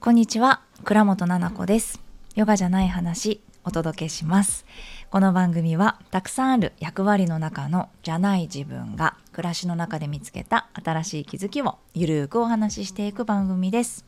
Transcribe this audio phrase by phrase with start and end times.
[0.00, 2.00] こんにちは倉本々子です。
[2.34, 4.64] ヨガじゃない話お届けします。
[5.10, 14.06] この番組はたくさんある役割の中のじゃない自分が暮らしの中で見つけた新しい気づきをゆるーくお話ししていく番組です。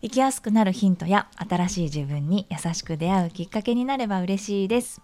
[0.00, 5.00] 生きやすくなるヒントや新しい自分に優しく出会うきっかけになれば嬉しいです。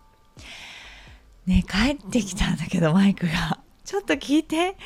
[1.47, 3.61] ね帰ってきたんだけどマイクが。
[3.85, 4.77] ちょっと聞いて。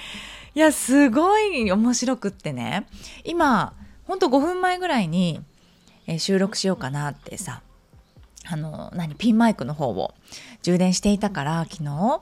[0.55, 2.87] いやすごい面白くってね。
[3.25, 3.73] 今
[4.13, 5.41] ほんと5分前ぐらいに、
[6.07, 7.63] えー、収録しようかなってさ
[8.45, 10.13] あの何ピンマイクの方を
[10.63, 12.21] 充電していたから昨日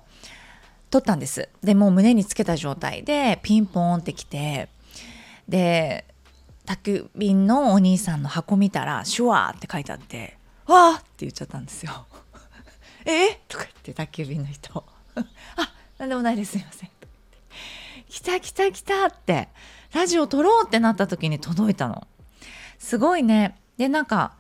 [0.91, 1.49] 撮ったんです。
[1.65, 3.03] でもう胸につけた状態。
[3.03, 4.69] でピンポーンってきて
[5.49, 6.05] で
[6.65, 10.39] 宅便のお兄さんの箱見たら「シュワー」って書いてあって
[10.71, 12.07] 「わー!」って言っちゃったんですよ。
[13.05, 13.35] え？
[13.49, 14.87] とか言って宅急便の人
[15.59, 16.53] 「あなんでもないです。
[16.53, 16.91] すいません」
[18.09, 19.49] 来た来た来たって。
[19.93, 22.07] ラジオ撮ろうってなった時に届いたの。
[22.79, 23.57] すごいね。
[23.77, 24.37] でなんか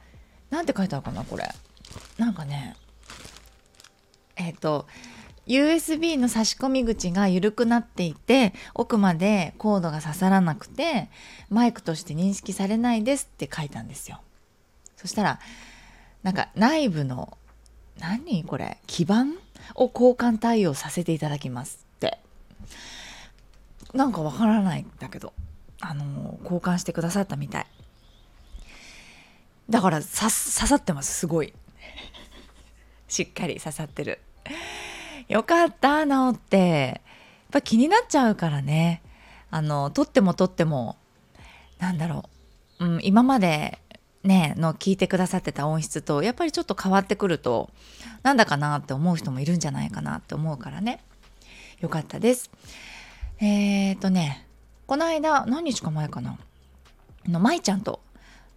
[0.50, 1.48] なんて書いてあるかなこれ。
[2.18, 2.76] なんかね
[4.36, 4.86] えっ、ー、と
[5.46, 11.10] USB の差し込み口が緩くなっていて奥までコードが刺さらなくて
[11.48, 14.20] マイクとして認識されないですって書いたんですよ。
[14.96, 15.40] そしたら
[16.22, 17.36] なんか内部の
[17.98, 19.24] 何これ基板
[19.74, 22.18] を交換対応させていただきますって。
[23.94, 25.32] なんかわからないんだけど
[25.80, 27.66] あの交換してくださったみたい。
[29.68, 31.54] だから刺さってますすごい。
[33.08, 34.20] しっかり刺さってる。
[35.28, 36.58] よかった治って。
[36.58, 37.00] やっ
[37.52, 39.02] ぱ気になっちゃうからね。
[39.50, 40.96] あの取っても取っても
[41.78, 42.24] なんだろ
[42.78, 43.78] う、うん、今まで
[44.22, 47.70] ねの聞いてくださってた音質とやっぱりちょっと変わってくると
[48.22, 51.02] なんだかなって思う人もいるんじゃないかなって思うからね。
[51.80, 52.50] よかったです。
[53.42, 54.46] えー、とね
[54.86, 56.36] この間何日か前かな。
[57.26, 58.00] の舞ちゃんと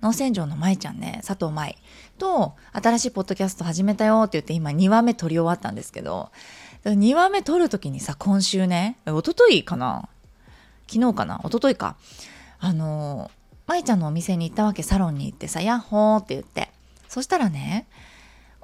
[0.01, 1.77] 農船城の舞ちゃんね佐藤舞
[2.17, 6.31] と新しいポッドキャスト始めたよって言って今2話目撮り終わったんですけど
[6.85, 10.09] 2話目撮る時にさ今週ね一昨日かな？
[10.87, 11.39] 昨日かな？
[11.45, 11.95] 一昨日か。
[12.59, 13.31] あの
[13.67, 16.69] 舞ちゃんのお店に行ったわけサロンに行ってさ「ヤッホー」って言って。
[17.07, 17.85] そしたらね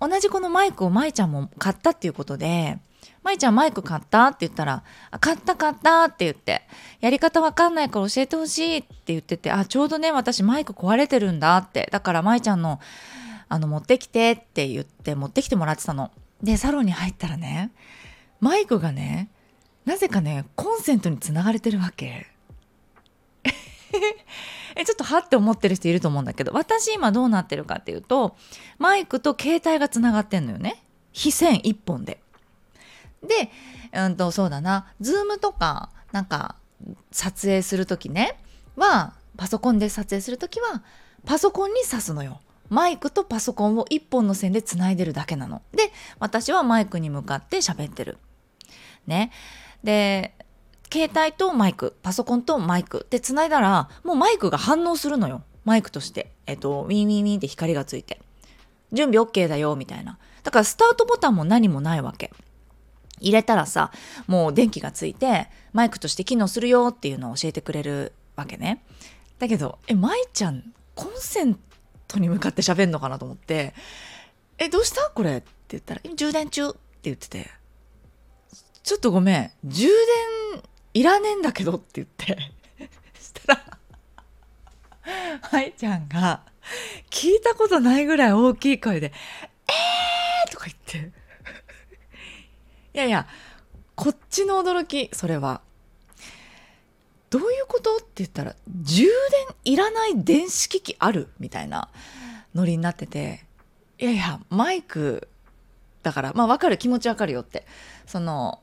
[0.02, 2.80] 同じこのマイクを舞ちゃんも買ったっていうことで
[3.24, 4.28] 舞ちゃんマイク買った？
[4.28, 4.84] って言ったら、
[5.20, 6.62] 買った買ったって言って、
[7.02, 11.90] やり方わかんないから教えてほしいって言ってて、あ、ちょうどね、私マイク壊れてるんだって。
[11.92, 12.80] だから舞ちゃんの、
[13.50, 16.12] あの、持ってきてって言って、持ってきてもらってたの。
[16.42, 17.72] で、サロンに入ったらね、
[18.40, 19.30] マイクがね、
[19.86, 22.28] なぜかね、コンセントにつながれてるわけ。
[24.76, 28.38] えちょっとはって思ってる人いると思うんだけど私今どうなってるかっていうと
[28.78, 32.22] マイクと携帯がつながってんのよね配線1本で
[33.22, 33.50] で、
[33.94, 36.56] うんと、そうだな、 Zoom とか、なんか、
[37.12, 38.38] 撮影する時ね、
[38.76, 40.84] は、パソコンで撮影する時は、
[41.26, 42.42] パソコンに挿すのよ。
[42.70, 45.62] マイクとパソコンを一本の線で繋いでるだけなの。
[45.74, 48.18] で、私はマイクに向かって喋ってる。
[49.08, 49.32] ね。
[49.84, 50.36] で、
[50.92, 55.44] 携帯とマイク、パソコンとマイクで繋いだら、もうマイクが反応するのよ。
[55.66, 56.32] マイクとして。
[56.46, 58.22] えっと、ウィンウィンウィンって光がついて。
[58.92, 60.18] 準備 OK だよ、みたいな。
[60.44, 62.32] だからスタートボタンも何もないわけ。
[63.20, 63.92] 入れたらさ、
[64.28, 68.84] もう電気がついて、マイクとして機能するよっていうのを教えてくれるわけね。
[69.40, 71.60] だけど、え、舞ちゃん、コンセン
[72.08, 73.74] トに向かって喋んのかなと思って、
[74.58, 75.10] え、どうした？
[75.10, 77.50] これって言ったら、今充電中って言ってて、
[78.84, 80.64] ちょっとごめん、充電
[80.94, 82.38] いらねえんだけどって言って、
[83.22, 83.80] したら、
[85.52, 86.44] 舞ちゃんが、
[87.10, 89.14] 聞いたことないぐらい大きい声で、
[89.68, 90.78] えーとか言っ
[91.12, 91.19] て、
[92.94, 93.28] いやいや、
[93.96, 95.62] こっちの驚き、それは。
[97.30, 97.98] どういうこと？
[97.98, 101.90] って言ったら、充電いらない電子機器あるみたいな
[102.56, 103.46] ノリになってて、
[104.00, 105.28] いやいや、マイク、
[106.02, 107.68] だから、まあわかる、気持ちわかるよって。
[108.08, 108.62] その、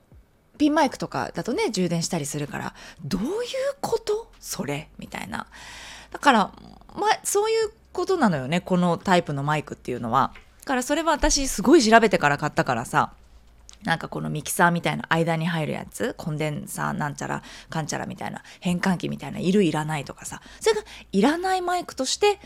[0.59, 2.75] ピンマイクとかだとね、充電したりするから、
[3.05, 3.29] どういう
[3.81, 4.33] こと？
[4.41, 4.89] それ？
[4.99, 5.47] みたいな。
[6.11, 6.53] だから、
[6.97, 10.33] まあ、そういうことなのよね、このタイプのマイクっていうのは。
[10.61, 13.13] だからそれは私すごい調べてから買ったからさ、
[13.85, 20.83] なんかこのミキサーみたいな間に入るやつ、コンデンサーなんちゃらかんちゃらみたいな、変換器みたいな、いるいらないとかさ、それが
[21.13, 22.41] いらないマイクとして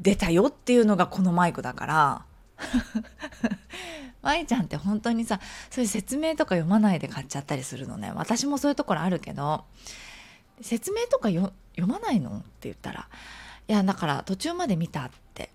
[0.00, 2.24] 出たよっていうのがこのマイクだから、
[4.22, 5.40] 舞ちゃんって本当にさ、
[5.70, 8.12] そういう説明とか読まないで買っちゃったりするのね。
[8.14, 9.64] 私もそういうところあるけど、
[10.60, 11.52] 説明とか読
[11.86, 12.38] まないの？
[12.38, 13.08] って言ったら、
[13.68, 15.50] いや、だから途中まで見たって。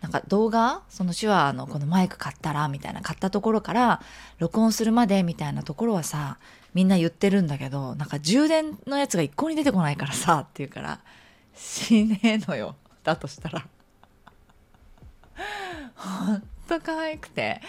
[0.00, 4.00] なんか動画その手話のこのマイク買ったらみたいな買ったところから
[4.38, 6.38] 録音するまでみたいなところはさ
[6.72, 11.00] みんな言ってるんだけどなんか充電のやつが一向に出てこないからさって言うから
[11.54, 12.76] 死ねえのよ。
[13.04, 13.66] だとしたら。
[15.94, 17.60] ほんと可愛くて。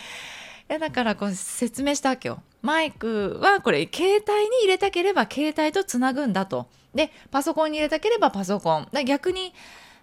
[0.70, 2.42] いやだからこう説明したわけよ。
[2.62, 6.68] マイクはこれ携帯に入れたければ携帯とつなぐんだと。
[6.94, 8.88] でパソコンに入れたければパソコン。
[9.06, 9.54] 逆に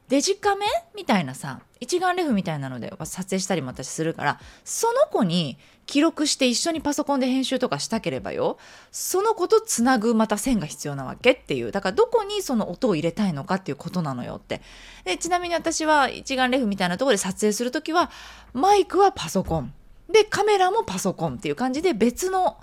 [0.08, 0.66] デジカメ
[0.96, 8.58] みたいなさ一眼レフみたいなので撮影したりも私するからその子に記録して一緒にパソコンで編集とかしたければよ
[8.92, 11.72] その子とつなぐまた線が必要なわけっていう。
[11.72, 14.60] だからどこにその音を入れたいのかっていうことなのよって。
[15.04, 18.10] でちなみに私は一眼レフみたいなところで撮影する時は
[18.52, 19.72] マイクはパソコン。
[20.10, 22.58] でカメラもパソコンっていう感じで別の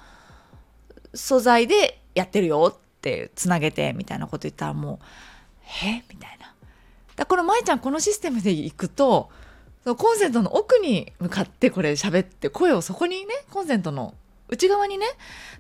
[1.15, 5.06] 素材でやってるよってつなげてみたいなこと言ったらもう
[5.83, 6.34] 「えみたいな。
[7.15, 9.29] だこの舞ちゃんこのシステムでいくと
[9.85, 14.15] コンセントの奥に向かってこれ喋って声をそこにねコンセントの
[14.50, 15.06] 内側にね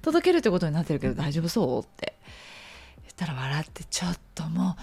[0.01, 2.15] 届けるってことになってるけど大丈夫そうって。
[3.03, 4.75] 言ったら笑ってちょっともう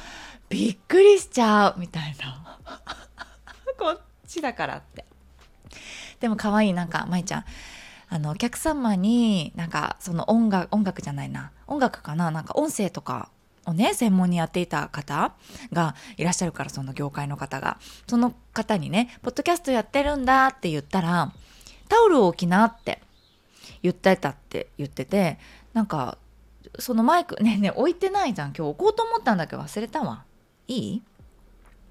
[0.49, 2.59] びっくりしちゃうみたいな。
[3.79, 5.05] こっちだからって。
[6.21, 7.45] でも可愛いなんか舞ちゃん。
[8.09, 11.53] あのお客様になんかその音楽音楽じゃないな。
[11.67, 12.31] 音楽かな？
[12.31, 13.31] なんか音声とか
[13.67, 15.33] をね専門にやっていた方
[15.73, 17.79] がいらっしゃるからその業界の方が。
[18.09, 21.33] その方にね「ポッドキャストやってるんだ」って言ったら
[21.89, 23.03] 「タオルを置きな」って
[23.83, 25.39] 言ってたって言ってて
[25.73, 26.19] なんか
[26.79, 30.25] そのマイクねね置いてないじゃん今日置こうと思ったんだけど忘れたわ。
[30.69, 31.03] いい？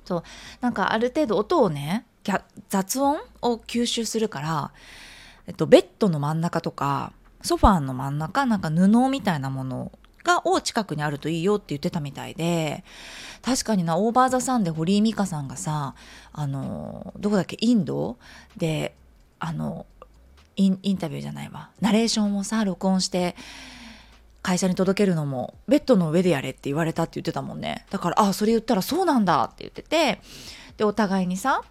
[0.06, 0.23] そう。
[0.59, 2.06] なんかある程度音をね
[2.69, 4.71] 雑音を吸収するから、
[5.47, 9.91] えっと、ベッドの真ん中とかソファーの真ん中なんか布みたいなものを
[10.23, 12.83] がを近くにあるといいよって言ってたみたいで
[13.41, 15.95] 確かになオーバー・ザ・サンで堀井美香さんがさ
[16.33, 18.18] あのどこだっけインド
[18.57, 18.95] で
[19.39, 19.85] あの
[20.56, 21.69] インインタビューじゃないわ。
[21.79, 23.35] ナレーションをさ録音して
[24.44, 27.85] 会社に届けるのもベッドの上でやれって言われたって言ってたもんね。
[27.89, 30.21] だからあそれ言ったらそうなんだって言ってて
[30.77, 31.63] でお互いにさ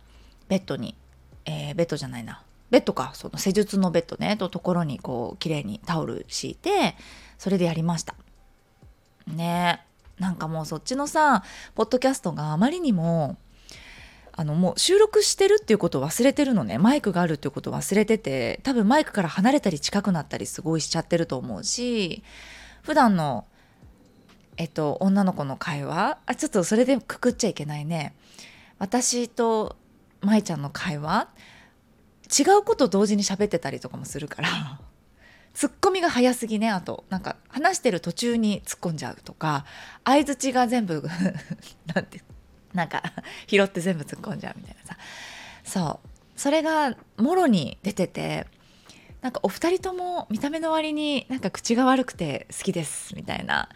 [0.49, 0.97] ベッドに、
[1.45, 2.43] えー、ベッドじゃないな。
[2.71, 3.11] ベッドか。
[3.15, 4.37] その施術のベッドね。
[4.37, 6.97] とところにこう綺麗にタオル敷いて
[7.39, 8.15] それでやりました。
[9.27, 9.85] ね。
[10.19, 11.43] なんかもうそっちのさ
[11.75, 13.39] ポッドキャストがあまりにも
[14.33, 16.79] あのもう収録してるっていうことを忘れてるのね。
[16.79, 22.23] マイクがあるっていうことを忘れてて多分マイクから離れたり近くなったりすごいしちゃってると思うし
[22.83, 23.47] 普段の
[24.57, 28.15] えっと女の子の会話あちょっとそれでくくっちゃいけないね。
[28.79, 29.77] 私と
[30.23, 31.29] 舞ちゃんの会話
[32.31, 34.81] 違うこと同時に喋ってたりとかもするから。
[35.55, 37.05] ツッコミが早すぎねあと。
[37.11, 39.65] なんか話してる途中に突っ込んじゃうとか
[40.05, 41.03] 相づちが全部
[41.95, 42.23] なんて
[42.73, 43.03] なんか
[43.47, 44.97] 拾って全部突っ込んじゃうみたいなさ。
[45.65, 46.09] そう。
[46.37, 48.47] それがもろに出てて
[49.21, 53.69] なんかお二人とも見た目の割になんか口が悪くて好きですみたいな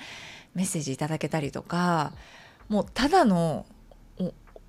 [0.54, 2.12] メッセージいただけたりとか
[2.68, 3.66] もうただの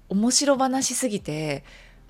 [0.09, 1.63] 面白話すぎて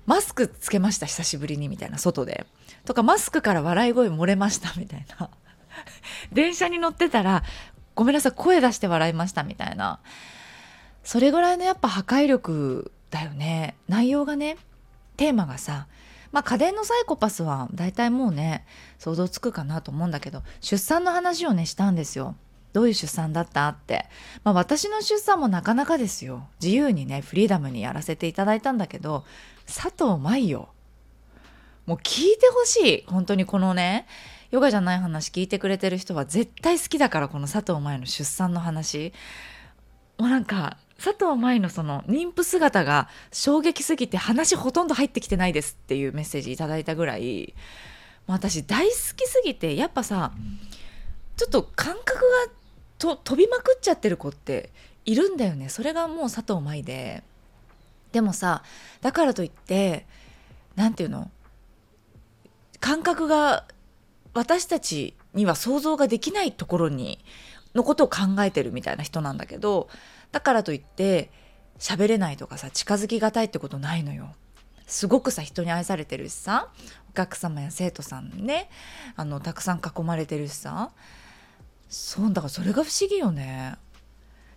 [0.06, 2.46] マスクつけました久しぶりにみたいな外で。
[2.86, 5.28] とかマスクから笑い声漏れましたみたいな。
[6.32, 7.42] 電車に乗ってたら
[7.94, 9.98] ごめんなさい声出して笑いましたみたいな。
[11.04, 13.76] それぐらいのやっぱ破壊力だよね。
[13.88, 14.56] 内容がね
[15.16, 15.86] テーマがさ
[16.32, 18.64] まあ家電のサイコパスは大体もうね
[18.98, 22.36] 想像つくかなと思うんだけど出産の話をねしたんですよ。
[22.72, 24.04] どういう出産だったって、
[24.44, 26.46] まあ、私の出産もなかなかですよ。
[26.60, 29.24] 自由にねフリーダムにやらせていただいたんだけど
[29.66, 30.68] 佐藤舞よ。
[31.86, 33.04] もう聞いてほしい。
[33.06, 34.06] 本当にこのね
[34.50, 39.12] ヨガじゃない話聞いてくれてる人は絶対好きだからこの佐藤舞の出産の話。
[40.18, 47.54] もうなんか佐藤舞のその妊婦姿が衝撃すぎて話ほとんど入ってきてないですっていうメッセージいただいたぐらい
[48.26, 50.32] 私大好きすぎてやっぱさ
[51.36, 52.22] ちょっと感覚が
[52.98, 54.70] と飛びまくっちゃってる子って
[55.04, 55.68] いるんだよね。
[55.68, 57.22] それがもう佐藤舞で。
[58.12, 58.62] でもさ
[59.02, 60.06] だからといって
[60.76, 61.30] 何て言うの？
[62.86, 63.64] 感覚が
[64.32, 67.18] 私たちには想像ができないところに
[67.74, 69.88] のことを考えてるみたいな人なんだけど
[70.30, 71.32] だからといって
[71.80, 74.36] 喋れないとかさ近づきがたいってことないのよ。
[74.86, 76.68] すごくさ人に愛されてるしさ
[77.10, 78.70] お客様や生徒さんね
[79.16, 80.92] あのたくさん囲まれてるしさ
[81.88, 83.74] そうだからそれが不思議よね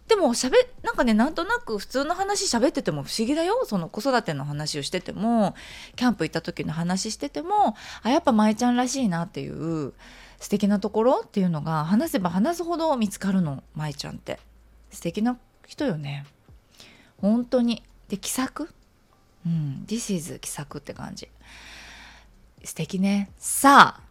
[0.09, 3.63] でもしゃべなんかねなんとなく普通の話喋ってても不思議だよ。
[3.65, 5.53] その子育ての話をしてても
[5.95, 9.93] キャンプ行った時の話しててもあやっぱ舞ちゃんらしいなっていう
[10.39, 14.39] 素敵なところっていうのが話せば話すほど見つかるの舞ちゃんって。
[14.89, 15.37] 素敵な
[15.67, 16.25] 人よね。
[17.17, 17.83] 本当に。
[18.07, 18.67] で気さく。
[19.45, 19.85] うん。
[19.87, 21.29] This is 気さくって感じ。
[22.63, 23.29] 素敵ね。
[23.37, 24.01] さあ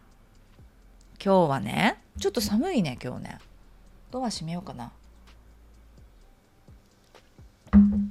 [1.21, 3.39] 今日はねちょっと寒いね今日ね。
[4.11, 4.93] ドア閉めようかな。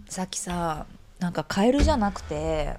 [0.08, 0.86] さっきさ
[1.18, 2.76] なんかカエルじゃなくて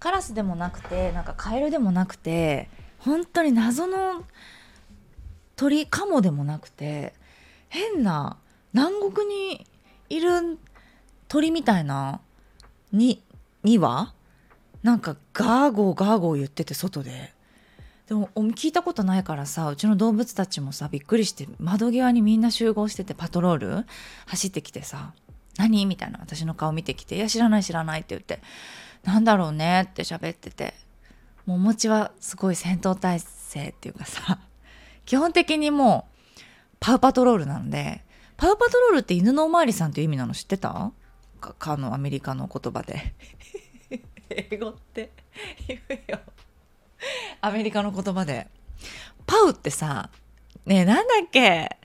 [0.00, 4.24] カラスでもなくてなんかカエルでもなくて本当に謎の
[5.54, 7.14] 鳥カモでもなくて
[7.68, 8.36] 変な
[8.72, 9.66] 南国に
[10.08, 10.58] いる
[11.28, 12.20] 鳥みたいな
[12.92, 13.22] に
[13.62, 14.14] には
[14.82, 17.37] なんかガーゴーガーゴー言ってて外で。
[18.08, 23.86] でも聞いたことないからさうちの動物たちもさびっくりして窓際にみんな集合しててパトロール？
[24.26, 25.12] 走ってきてさ
[25.58, 26.18] 「何?」みたいな。
[26.20, 28.40] 私の顔見てきて「いや知らない知らない」って言って
[29.04, 30.74] 「なんだろうね」って喋ってて。
[31.46, 34.38] もうお餅はすごい戦闘態勢っていうかさ
[35.06, 36.36] 基本的にもう
[36.78, 38.04] パウパトロールなんで
[38.36, 40.92] パウパトロールって犬のおまわりさんっていう意味なの知ってた？
[41.40, 43.14] かかのアメリカの言葉で。
[44.28, 45.10] 英語って。
[45.66, 46.18] 言うよ。
[47.40, 48.48] アメリカの言葉で。
[49.26, 50.10] パウってさ
[50.64, 51.76] ねえなんだっけ？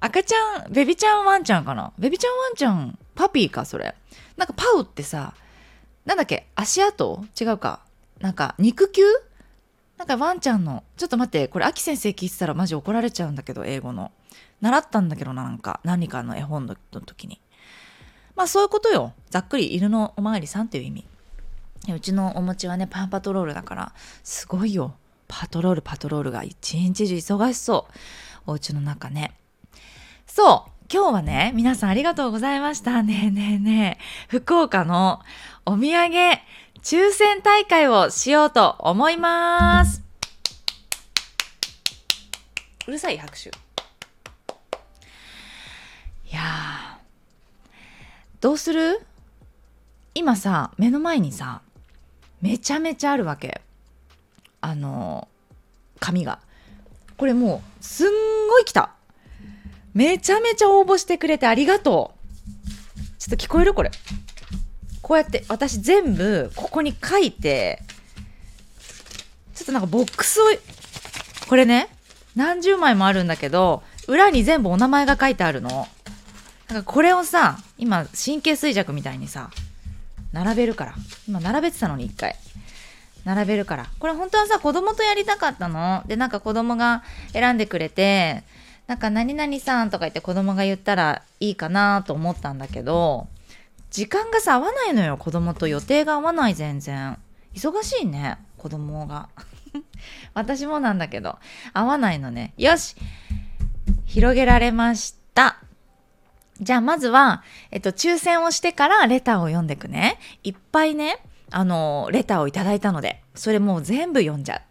[0.00, 1.92] 赤ちゃんベビちゃんワンちゃんかな？
[1.98, 3.94] ベビちゃんワンちゃんパピーかそれ。
[4.36, 5.34] なんかパウってさ
[6.04, 6.46] なんだっけ？
[6.54, 7.24] 足跡？
[7.40, 7.80] 違うか。
[8.18, 9.02] なんか肉球？
[9.98, 10.84] なんかワンちゃんの。
[10.96, 14.12] ちょっと待ってこれ秋先生聞いてたらマジ怒られちゃうんだけど英語の。
[14.60, 17.40] 習ったんだけどななんか何かの絵本の時に。
[18.36, 19.12] まあそういうことよ。
[19.30, 21.06] ざっくり犬のおまわりさんっていう意味。
[21.88, 24.94] うちのお餅はねパンパトロールだからすごいよ。
[25.28, 27.88] パトロールパトロールが一日中忙しそ
[28.46, 28.50] う。
[28.50, 29.36] お家の中ね。
[30.26, 30.70] そう。
[30.92, 33.02] 今日はね皆さんありがとうございました。
[33.02, 34.04] ねえねえねえ。
[34.28, 35.20] 福岡の
[35.64, 36.08] お土産
[36.82, 40.02] 抽選大会をしようと思います。
[42.86, 43.50] うるさい拍手。
[43.50, 43.52] い
[46.32, 46.98] や
[48.40, 49.00] どうする？
[50.14, 51.62] 今さ目の前にさ
[52.40, 53.60] めちゃめちゃあるわけ。
[54.60, 55.28] あの
[55.98, 56.38] 紙が。
[57.16, 58.90] これもうすんごい来た。
[59.92, 63.00] めちゃめちゃ応募してくれてありがとう。
[63.18, 63.90] ちょっと聞こえるこれ。
[65.02, 67.82] こうやって私全部ここに書いて
[69.54, 70.44] ちょっとなんかボックスを
[71.48, 71.88] これね
[72.36, 75.88] 何十枚もあるんだけど裏に全部お名前が書いてあるの。
[76.68, 79.50] なんかこれをさ今神経衰弱みたいにさ
[80.32, 80.94] 並べるから。
[81.28, 82.36] 今並べてたのに一回。
[83.24, 83.86] 並べるから。
[83.98, 86.02] これ本当はさ子供とやりたかったの？
[86.06, 88.42] でなんか子供が選んでくれて
[88.86, 93.28] なんか何々さんとか言って子供が言ったらいいかなと思ったんだけど
[93.90, 95.16] 時間がさ合わないのよ。
[95.16, 97.18] 子供と予定が合わない全然。
[97.54, 99.28] 忙しいね子供が。
[100.34, 101.38] 私もなんだけど
[101.72, 102.54] 合わないのね。
[102.56, 102.96] よし
[104.06, 105.58] 広げられました。
[106.60, 110.18] じゃあまずは、えっと、抽選をしてからレターを読んでいくね。
[110.44, 111.18] いっぱいね、
[111.50, 114.62] あの、レターをいただいたので、それもう全部読んじゃ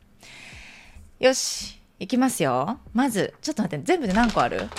[1.19, 1.23] う。
[1.25, 2.79] よし、いきますよ。
[2.93, 4.69] まず、ちょっと待って、全部で何個ある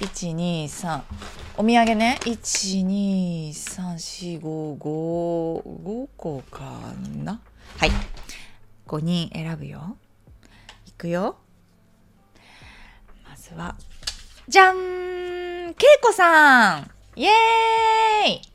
[0.00, 1.02] ?1、2、3。
[1.58, 2.18] お土産ね。
[2.22, 6.80] 1、2、3、4、5、5、5個か
[7.22, 7.40] な。
[7.76, 7.90] はい。
[8.86, 9.96] 5人選ぶよ。
[10.86, 11.36] いくよ。
[13.28, 13.76] まずは、
[14.46, 18.54] じゃんけいこさんイエーイ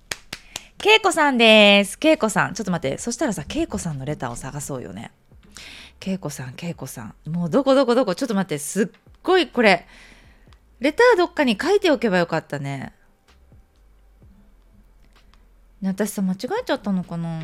[0.77, 1.99] けいこさんです。
[1.99, 2.53] けいこさん。
[2.53, 2.97] ちょっと待って。
[2.99, 5.11] そしたらさ、けいこさんのレターを探そうよね。
[5.99, 7.29] けいこさん、けいこさん。
[7.29, 8.15] もうどこどこどこ。
[8.15, 8.57] ちょっと待って。
[8.59, 8.87] すっ
[9.21, 9.85] ごいこれ。
[10.79, 12.93] レターどっかに書いておけばよかったね。
[15.81, 17.41] ね私さ、間違えちゃったのかな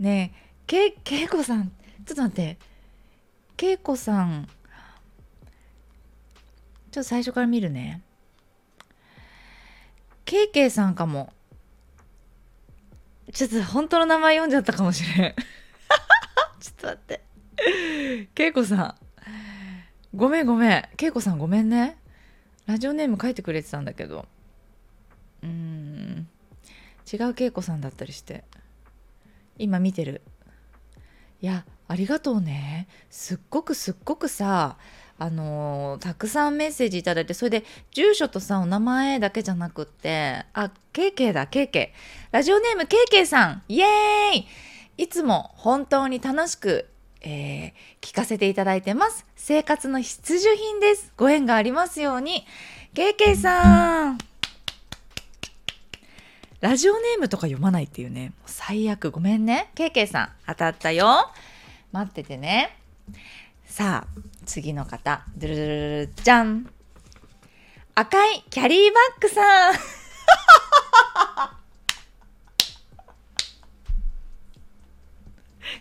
[0.00, 1.68] ねえ、け、けいこさん。
[2.04, 2.58] ちょっと待って。
[3.56, 4.48] けいこさん。
[6.94, 8.02] ちょっと最初から見るね。
[10.24, 11.32] ケイケイさんかも。
[13.32, 15.34] ちょっと本当の名前読んじゃったかもしれん。
[16.60, 17.24] ちょっと待って。
[18.32, 18.94] ケイコさん。
[20.14, 20.88] ごめんごめん。
[20.96, 21.96] ケイコさんごめんね。
[22.66, 24.28] ラジオネーム書いてくれてたんだけど。
[25.42, 26.28] うーん。
[27.12, 28.44] 違うケイコさんだったりして。
[29.58, 30.22] 今見てる。
[31.40, 32.86] いや、ありがとうね。
[33.10, 34.78] すっごくすっごくさ、
[35.18, 42.32] あのー、たくさんメッセージいただいてそれで住所とさお名前だけじゃなくってあケイケイだケイケイ。
[42.32, 43.62] ラジオネームケイケイさん。
[43.68, 44.46] イエーイ！
[44.96, 46.88] いつも本当に楽しく、
[47.20, 49.24] えー、聞かせていただいてます。
[49.36, 51.12] 生活の必需品です。
[51.16, 52.44] ご縁がありますように。
[52.92, 54.18] ケイケイさん。
[56.60, 58.32] ラジオネームとか読まないっていうね。
[58.46, 59.10] 最悪。
[59.10, 59.70] ごめんね。
[59.74, 60.28] ケイケイさん。
[60.46, 61.30] 当たったよ。
[61.92, 62.76] 待っててね。
[63.66, 65.24] さあ次の方。
[65.36, 66.70] ドゥルルルルじゃん
[67.96, 69.74] 赤いキャリーバッグさん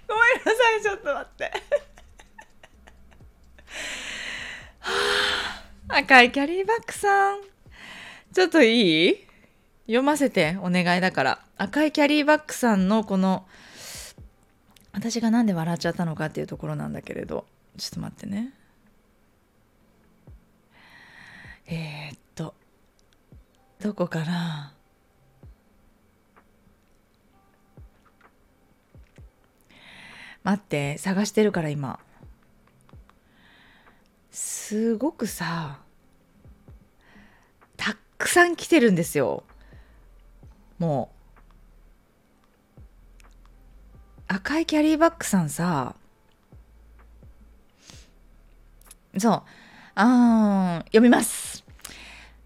[0.07, 1.51] ごめんなさいちょっと待って
[5.87, 7.41] 赤いキャリーバッグさん
[8.31, 9.17] ちょっといい
[9.87, 13.47] 読ませてお願いだから赤いキャリーバッグさんのこの
[14.91, 17.45] 私が何で笑っちゃったのかっていうところなんだけれど
[17.77, 18.53] ちょっと待ってね。
[21.65, 22.53] えー、っと
[23.81, 24.73] どこかな？
[30.43, 31.99] 待って探してるから今。
[34.29, 35.79] すごくさ
[37.77, 39.43] たくさん来てるんですよ。
[40.79, 41.13] もう。
[44.27, 45.95] 赤いキャリーバッグさんさ
[49.17, 49.43] そう。
[49.95, 51.63] あ読みます。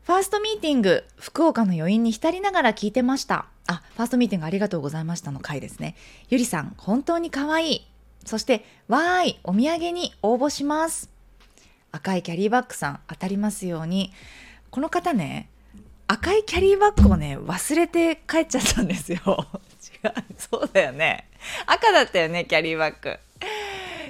[0.04, 3.48] ファーストミーティング福岡の余韻に浸りながら聞いてました。
[3.68, 5.96] あファーストミーティングありがとうございましたの回ですね。
[6.30, 7.88] ゆりさん本当に可愛い。
[8.26, 11.10] そしてわーいお土産に応募します。
[11.92, 14.12] 赤いキャリーバッグさん当たりますように。
[14.70, 15.50] この方ね
[16.08, 19.20] 赤いキャリーバッグをね忘れて帰っちゃったんですよ。
[20.04, 21.28] 違うそうだよね。
[21.66, 23.18] 赤だったよねキャリーバッグ。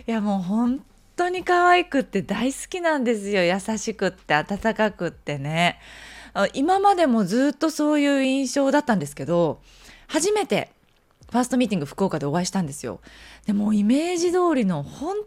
[0.08, 0.84] いやもう本
[1.18, 3.44] 当に可愛くって大好きなんですよ。
[3.44, 5.80] 優しくって温かくってね。
[6.54, 9.60] 今までもずっとそういう印象だったんですけど
[10.08, 10.70] 初めて
[11.32, 13.02] ファーストミーティング福岡でお会いしたんですよ。
[13.46, 15.18] でもイメージ通りの本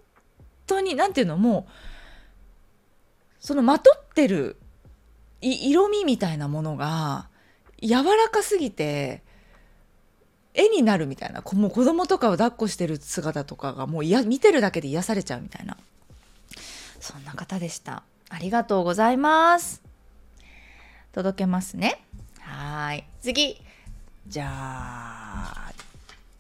[0.66, 1.72] 当に何ていうのもう
[3.40, 4.56] そのまとってる
[5.40, 7.28] 色味みたいなものが
[7.82, 9.22] 柔らかすぎて
[10.60, 11.42] 絵になるみたいな。
[11.52, 15.76] もう子供とかを抱っこしてる姿とかがもういや見てるだけで癒されちゃうみたいな。
[17.00, 18.02] そんな方でした。
[18.28, 19.82] ありがとうございます。
[21.12, 22.04] 届けますね。
[22.40, 23.04] はい。
[23.20, 23.60] 次。
[24.28, 25.72] じゃあ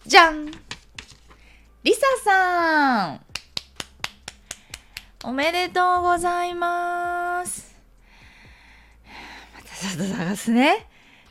[0.06, 0.50] じゃん。
[1.82, 3.20] りささん。
[5.24, 7.74] おめでとうございます。
[9.54, 10.86] またちょっと探すね。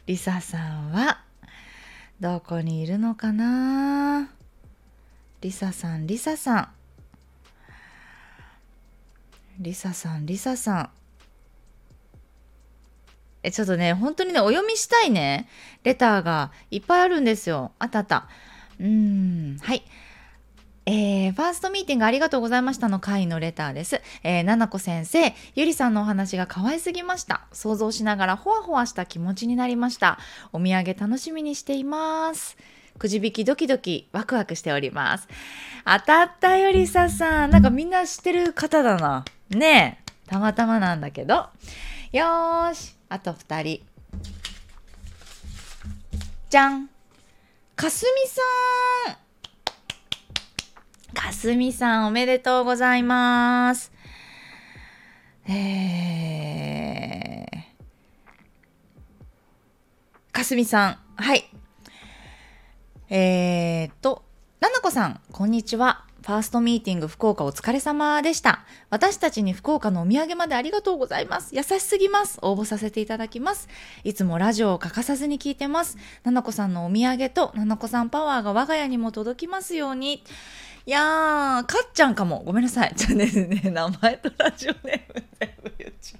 [0.06, 1.24] りささんは、
[2.20, 4.30] どこにいるのかな？
[5.40, 6.70] りささん、りささん。
[9.58, 10.90] りささん、りささん。
[13.42, 15.48] え、ちょっとね、本当にね、お読みしたいね、
[15.86, 17.72] レターがいっぱいあるんですよ。
[17.80, 18.28] あったあった。
[18.82, 19.86] うーん、はい。
[20.92, 24.02] えー、ファーストミーティングありがとうございましたの回のレターです。
[24.24, 27.46] えー、ななこ先生、ゆりさんのお話が可愛すぎました。
[27.52, 30.18] 想像しながらほわほわした気持ちになりました。
[30.52, 32.58] お土産楽しみにしています。
[32.98, 35.28] くじ引きドキドキワクワクしております。
[35.86, 37.52] 当たったよりささん。
[37.52, 39.26] なんかみんな知ってる方だな。
[39.52, 40.28] ねえ。
[40.28, 41.36] たまたまなんだけど。
[42.12, 42.96] よーし。
[43.10, 43.86] あと2人。
[46.50, 46.90] じゃん。
[47.76, 48.42] かすみさ
[49.14, 49.29] ん。
[51.20, 53.92] かすみさんおめでとうございます。
[55.50, 57.46] えー、
[60.32, 61.44] かすみさん、はい。
[63.10, 64.24] えー、っと、
[64.62, 66.06] ななこさん、こんにちは。
[66.22, 68.64] ファーストミーティング福岡お疲れ様でした。
[68.90, 71.54] 私たちに福岡のお土産までありがとうございます。
[71.54, 72.40] 優しすぎます。
[72.42, 73.68] 応募させていただきます。
[74.06, 75.98] いつもラジオを欠かさずに聞いてます。
[76.24, 80.24] ななこさんのお土産とななこさんパワーが我が家にも届きますように。
[80.90, 82.42] いやー、かっちゃんかも。
[82.44, 82.92] ごめんなさい。
[82.96, 86.18] じゃね、ね、名前とラジオネーム全部言っちゃ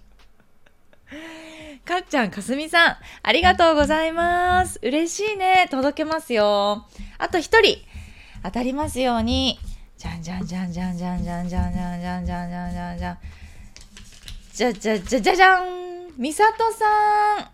[1.82, 1.88] う。
[1.88, 4.80] かっちゃん、かすみさん、ありがとうございます。
[4.84, 5.68] 嬉しいね。
[5.72, 6.86] 届けますよ。
[7.18, 7.80] あと一人、
[8.44, 9.58] 当たりますように。
[9.98, 13.18] じゃんじゃんじゃんじゃんじゃんじゃんじゃんじゃんじゃんじゃんじゃんじゃんじゃん。
[14.54, 15.64] じゃじゃじゃじゃじゃん
[16.16, 16.86] みさとさ
[17.42, 17.50] ん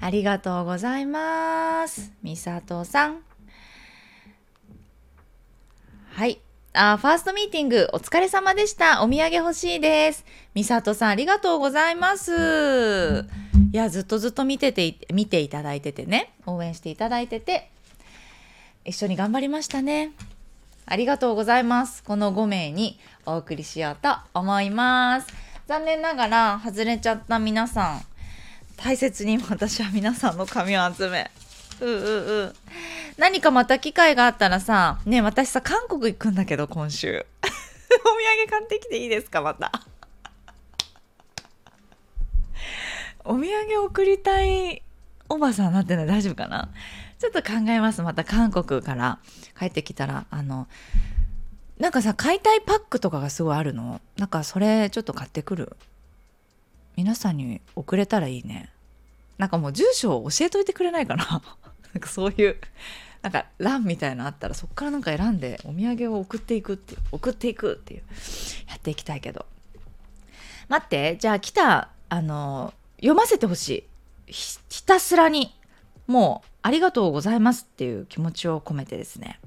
[0.00, 2.10] ありがとうございます。
[2.20, 3.29] みさとさん。
[6.12, 6.40] はい。
[6.72, 9.02] あ、ファーストミーティングお疲れ様でした。
[9.02, 10.24] お土産欲しいです。
[10.54, 13.24] みさとさんありがとうございます。
[13.72, 17.70] いや、ずっとずっと見てて、見ていただいててね、応援していただいてて、
[18.84, 20.10] 一緒に頑張りましたね。
[20.84, 22.02] ありがとうございます。
[22.02, 25.28] この5名にお送りしようと思います。
[25.68, 28.02] 残念ながら外れちゃった皆さん、
[28.76, 31.30] 大切に私は皆さんの紙を集め、
[31.80, 32.56] うんうう
[33.16, 37.26] 何かまた機会があったらさね私さ韓国行くんだけど今週。
[37.42, 38.10] お土
[38.44, 39.72] 産買ってきていいですかまた。
[43.24, 44.82] お土産送りたい
[45.28, 46.68] おばさんなっての大丈夫かな？
[47.18, 49.18] ちょっと考えますまた韓国から。
[49.58, 50.68] 帰ってきたらあの
[51.78, 54.00] なんかさ買いたいパックとかがすごいあるの？
[54.16, 55.76] なんかそれちょっと買ってくる？
[56.96, 58.70] 皆さんに送れたらいいね。
[59.38, 61.42] なんかもう住所を教えといてくれないかな？
[61.94, 62.56] なんかそういう
[63.22, 68.02] なんか欄みたいなのあったらそこからなんか選んでお土産を送っていくっていう送っていくっていう
[68.68, 69.46] やっていきたいけど。
[70.68, 73.84] 待ってじゃあ来たあの読ませてほしい。
[74.28, 75.52] ひたすらに
[76.06, 79.40] もうありがとうございますっていう気持ちを込めてですね。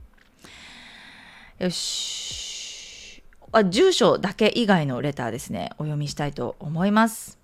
[1.59, 3.23] よし。
[3.53, 5.69] あ住所だけ以外のレターですね。
[5.77, 7.39] お読みしたいと思います。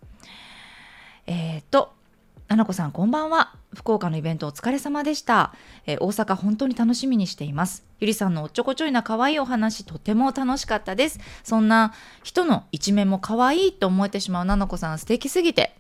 [1.28, 1.94] えっ、ー、と
[2.50, 3.54] ななこさんこんばんは。
[3.76, 5.54] 福岡のイベントお疲れ様でした、
[5.86, 7.86] えー、大阪本当に楽しみにしています。
[8.00, 11.20] ゆりさんのおっちょこちょいな可愛いお話とても楽しかったです。
[11.44, 15.76] そんな人の一面も可愛いと思えてしまうななこさん素敵すぎて。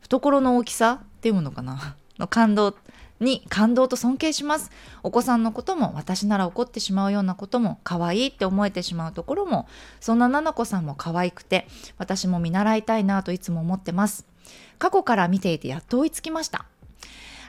[0.00, 1.94] 懐の大きさっていうのかな？
[2.18, 2.74] の感動
[3.20, 4.72] に感動と尊敬します。
[5.04, 9.68] お子さんのことも私なら怒ってしまうようなことも可愛いって思えてしまうところも
[10.00, 14.33] そんな菜々子さんも可愛くて私も見習いたいなといつも思ってます。
[14.78, 16.66] 過去から見ていてやっと追いつきました。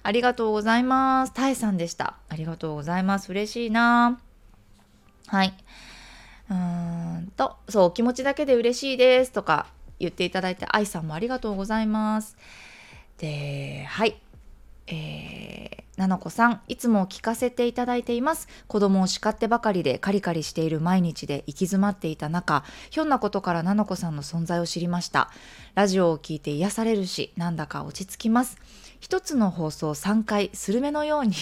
[0.03, 1.33] ありがとうございます。
[1.33, 2.15] たえさんでした。
[2.29, 3.29] ありがとうございます。
[3.29, 4.19] 嬉しいな。
[5.27, 5.53] はい。
[6.49, 9.67] うーんとそう気持ちだけで嬉しいですとか
[9.99, 12.37] 言っていただいて愛さんもありがとうございます。
[13.17, 14.15] ではい。
[14.87, 18.47] えー、なのこさん、いつも聞かせていただいています。
[18.67, 25.31] 子供を叱ってばかりでカリカリしている毎日で行き詰まっていた中、ひょんなことからなのこさんの存在を知りました。
[25.73, 28.57] ラジオを聞いて癒されるし、なんだか落ち着きます。
[28.99, 31.33] 一つの放送3回、スルメのように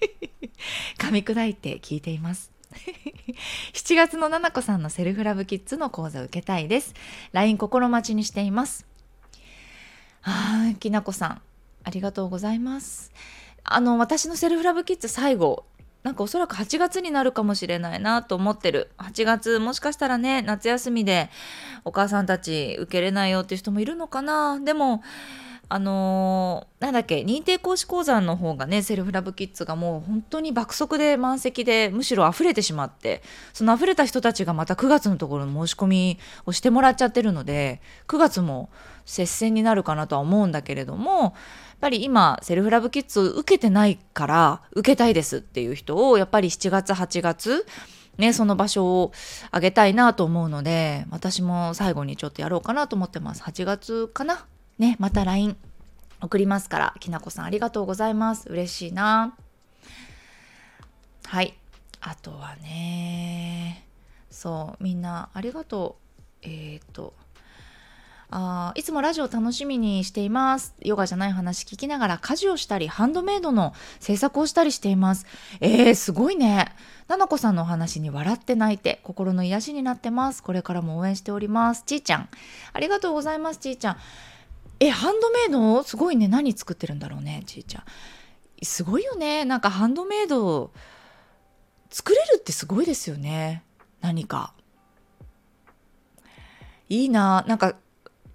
[0.98, 2.52] 噛み砕いて聞いています。
[3.72, 6.94] 7月のななこさんのセルフラブキッズの講座を受けたいです。
[7.32, 8.86] LINE 心待ちにしています。
[10.22, 11.42] あー、きなこさん、
[11.86, 13.12] ありがとうございます。
[13.62, 15.64] あの、私のセルフラブキッズ最後、
[16.02, 18.90] なんかおそらく8月になるかもしれないなと思ってる。
[18.98, 21.30] 8月、もしかしたらね、夏休みで
[21.84, 24.58] お母さんたち受けれないよっていう人もいるのかな。
[24.58, 25.02] でも、
[25.68, 33.22] あのー、なんだっけ、認定講師講座の方がね、セルフラブキッズがもう本当に爆速で満席で、むしろ溢れてしまって、
[33.52, 38.70] その溢れた人たちがまた9月のところの申し込みをしてもらっちゃってるので、9月も
[39.06, 41.32] 接戦になるかなとは思うんだけれども、やっ
[41.80, 47.66] ぱり今、セルフラブキッズを受けてないから、受けたいですっていう人を、やっぱり7月、8月、
[48.18, 49.12] ね、その場所を
[49.50, 53.42] あげたいなと思うので、私も最後にちょっとやろうかなと思ってます。
[53.42, 54.46] 8月かな？
[54.78, 55.56] ね、また LINE
[56.22, 58.48] 送りますから、きなこさんありがとうございます。
[58.48, 59.36] 嬉しいな。
[61.26, 61.54] はい。
[62.00, 63.84] あとはね、
[64.30, 65.96] そう、みんなありがと
[66.42, 66.46] う。
[66.48, 67.12] えっ、ー、と、
[68.30, 70.74] あいつもラジオ楽しみにしています。
[70.80, 75.26] ヨガじゃない話聞きながら家事をしたり、ハンドメイドの制作をしたりしています。
[75.60, 76.74] えー、すごいね。
[77.08, 80.42] ななこさんのお話に笑って泣いて、心の癒しになってます。
[80.42, 81.84] これからも応援しております。
[81.86, 82.28] ちーちゃん。
[82.72, 83.96] ありがとうございます、ちーちゃん。
[84.80, 87.84] えハンドメイドすごいね何作ってるんだろうねちいちゃん
[88.62, 90.70] すごいよねなんかハンドメイド
[91.90, 93.62] 作れるってすごいですよね
[94.00, 94.52] 何か
[96.88, 97.76] いいななんか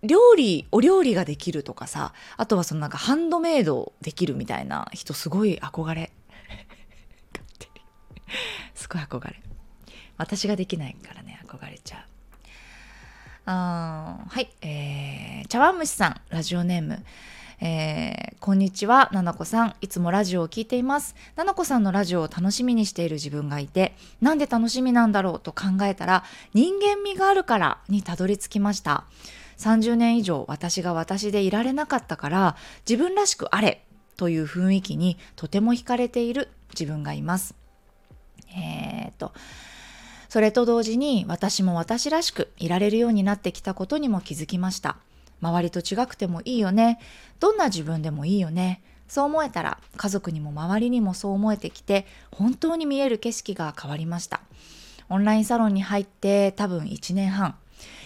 [0.04, 6.12] 料理お料理ができるとかさあとはそのなんかハンドメイドできるみたいな人すごい憧れ
[8.74, 9.42] すごい憧れ
[10.18, 12.12] 私ができないからね憧れちゃう
[13.46, 17.04] あはい、えー、茶碗蒸しさん、ラジオネーム。
[17.60, 19.76] えー、こんにちは、ななこさん。
[19.82, 21.16] いつもラジオを聞いています。
[21.36, 29.06] ななこさんのラジオを楽しみにしている自分がいて、なんで楽しみなんだろうと考えたら、人間味があるからにたどり着きました。
[29.62, 32.56] 30年以上私が私でいられなかったから、
[32.90, 33.86] 自分らしくあれ
[34.18, 37.54] という雰囲気にとても惹かれている自分がいます。
[38.56, 39.34] えー、っと、
[40.30, 44.98] それと同時に私も私らしくいられるようになってきたことにも気づきました。
[45.42, 47.00] 周りと違くてもいいよね。
[47.40, 48.82] どんな自分でもいいよね。
[49.08, 54.42] そう思えたら家族にも周りにもそう思えてきて本当に見える景色が変わりました。
[55.10, 57.56] オンラインサロンに入って多分1年半。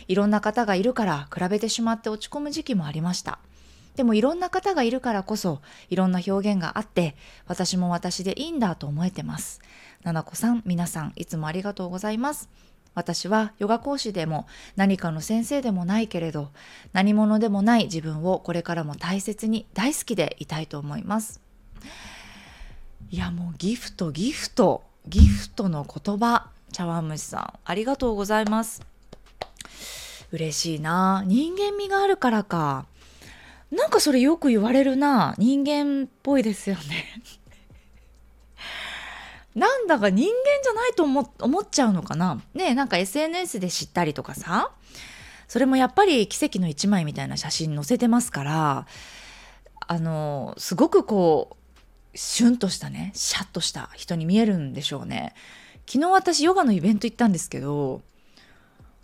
[0.07, 3.39] いろんな方がいるから比べてしまって落ち込む時期もありました。
[3.95, 7.15] でもいろんな方がいるからこそいろんな表現があって
[7.47, 9.61] 私も私でいいんだと思えてます。
[10.03, 12.49] ななこさん、皆さん、いつもありがとうございます。
[12.93, 16.51] 私はヨガ講師でも何かの先生でもないけれど、
[16.93, 21.41] 何者でもない自分をこれからも大切に大好きでいたいと思います。
[23.09, 28.94] いや、もうギフト、ギフト、ギフトの言葉、茶碗蒸しさん、ありがとうございます。
[30.31, 31.23] 嬉しいな。
[31.25, 32.85] 人間味があるからか。
[33.71, 35.35] なんかそれよく言われるな。
[35.37, 37.21] 人間っぽいですよね。
[39.55, 40.33] なんだか人間
[40.63, 44.71] じゃないと思思っちゃうのかなねなんか SNS で知ったりとかさ
[45.47, 48.87] それもやっぱり奇跡の一枚みたいな写真載せてますから
[49.87, 51.55] あのすごくこ
[52.13, 55.33] うシュンとしたねシャッとした人に見えるんでしょうね
[55.87, 58.01] 昨日私ヨガのイベント行ったんですけど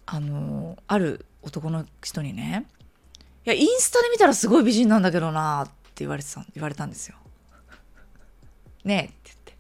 [0.06, 2.66] あのある男の人にね
[3.46, 7.16] いやインスタで見たらすごい美人なんだけどなって言われてた言われたんですよ。
[8.84, 9.56] ねえって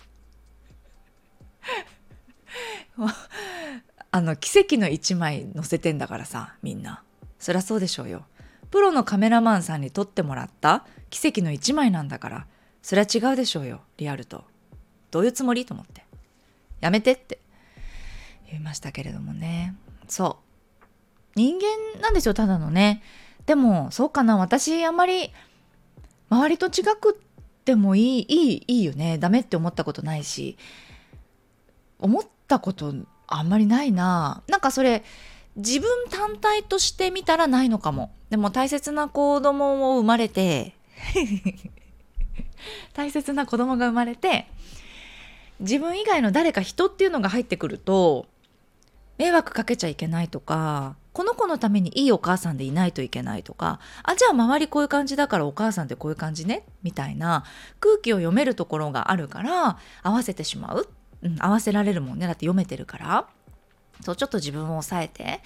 [2.98, 3.16] 言って。
[4.12, 7.04] あの奇跡の一枚載せてんだからさみんな。
[7.40, 8.26] そりゃそうでしょうよ。
[8.70, 12.48] プロのカメラマンさんに撮ってもらった奇跡の一枚なんだから
[12.82, 14.44] それは違うでしょうよリアルと。
[15.10, 15.66] どういうつもり？
[15.66, 16.06] と思って。
[16.80, 17.40] やめてって
[18.50, 19.76] 言いましたけれどもね。
[20.12, 20.40] そ
[21.36, 21.40] う。
[21.40, 23.02] 人間なんですよただのね。
[23.46, 24.36] でもそうかな。
[24.38, 25.32] 私あんまり
[26.30, 29.18] 周りと違くってもいいいいいいよね。
[29.18, 30.58] ダメって思ったことないし。
[31.98, 32.94] 思ったこと
[33.28, 34.44] あんまりないな。
[34.48, 35.04] なんかそれ
[35.56, 38.12] 自分単体として見たらないのかも。
[38.30, 40.76] でも大切な子供を生まれて
[42.94, 44.48] 大切な子供が生まれて
[45.60, 48.26] 自分以外の誰か人っていうのが入ってくると
[49.22, 57.44] 迷惑かけちゃいけないとかこの子のためにいいお母さんでいないといけないとかあじゃあ周りこういう感じだからお母さんってこういう感じねみたいな
[57.80, 60.90] 空気を読めるところがあるから合わせてしまう、
[61.22, 62.26] うん、合わせられるもんね。
[62.26, 63.28] だって読めてるから。
[64.04, 65.42] そうちょっと自分を抑えて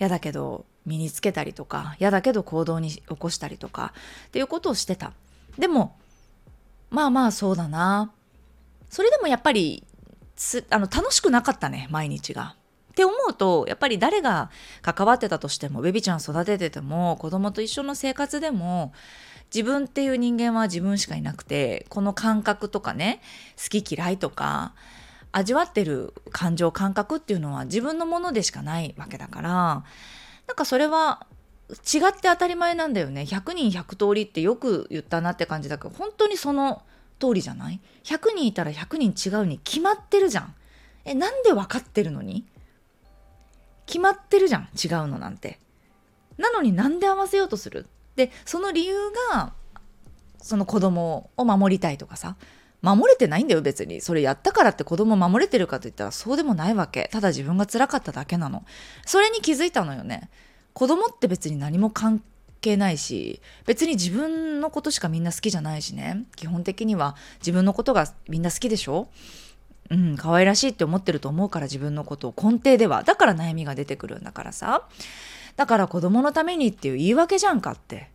[0.00, 3.92] 嫌だけど身につけたりとか嫌だけど行動に起こしたりとか
[4.26, 5.12] っていうことをしてた。
[5.56, 5.96] でも
[6.90, 8.10] まあまあそうだな。
[8.88, 9.84] それでもやっぱり
[10.70, 12.56] あの楽しくなかったね毎日が。
[13.00, 14.50] って思うとやっぱり誰が
[14.82, 18.92] 関わってたとしてもベビちゃん育ててても子供と一緒の生活でも
[19.54, 23.22] 自分っていう人間は自分しかいなくてこの感覚とかね
[23.56, 24.74] 好き嫌いとか
[25.32, 29.84] 味わってる感情感覚っていうのは自分のものでしかないわけだからな
[30.52, 31.26] んかそれは
[31.70, 36.82] 違って当たり前なんだよね100人100通りってよく言ったなって感じだけど本当にその
[37.18, 40.54] 通りじゃない ?100 人いたら100人違うに決まってるじゃん。
[41.04, 42.44] え、なんで分かってるのに？
[43.90, 45.58] 決まってるじゃん違うのなんて。
[46.38, 47.86] なのになんで合わせようとする？
[48.14, 48.94] でその理由
[49.32, 49.52] が
[50.38, 52.36] その子供を守りたいとかさ。
[52.82, 54.00] 守れてないんだよ別に。
[54.00, 57.10] それやったからって子供守れてるかといったらそうでもないわけ。
[57.12, 58.64] ただ自分が辛かっただけなの。
[59.04, 60.30] それに気づいたのよね。
[60.72, 62.22] 子供って別に何も関
[62.62, 66.24] 係ないし別に自分のことしかみんな好きじゃないしね。
[66.36, 69.08] 基本的には自分のことがみんな好きでしょ？
[69.90, 73.02] うん可愛らしいって思ってると思うから自分のことを根底では。
[73.02, 74.86] だから悩みが出てくるんだからさ。
[75.56, 78.08] だから子供のためにっていう言い訳じゃんかって。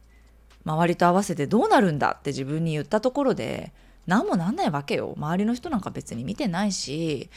[0.66, 3.72] 周りと合わせてどうなるんだって自分に言ったところで
[4.08, 5.14] 何もなんないわけよ。
[5.18, 7.30] 周りの人なんか別に見てないし。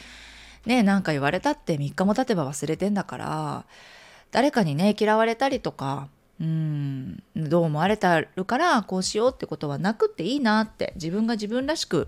[0.67, 3.65] ねなんか言われたって3日も経てば忘れてんだから。
[4.31, 6.09] 誰かにね嫌われたりとか
[6.41, 10.93] うんどう思われてるからこうしようってことはなくっていいなって。
[10.95, 12.07] 自分が自分らしく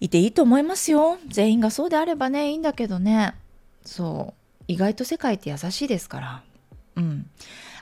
[0.00, 1.18] いていいと思いますよ。
[1.26, 3.34] 全員がそうであればねいいんだけどね。
[3.84, 4.64] そう。
[4.68, 6.42] 意外と世界って優しいですから。
[6.96, 7.26] うん。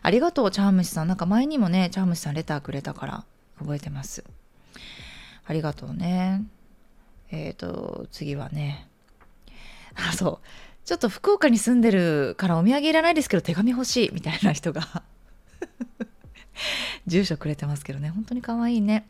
[0.03, 1.09] ありがとうチャームシさん。
[1.09, 3.25] なんか前にもねチャームシさんレターくれたから
[3.59, 4.25] 覚えてます。
[5.47, 6.45] ありがとうね。
[7.31, 8.89] えっ、ー、と次はね。
[9.95, 10.47] あそう。
[10.87, 15.03] ちょっと福岡に住んでるからお土産いらないですけど手紙欲しいみたいな人が。
[17.07, 18.09] 住所くれてますけどね。
[18.09, 19.09] 本当に可愛いね。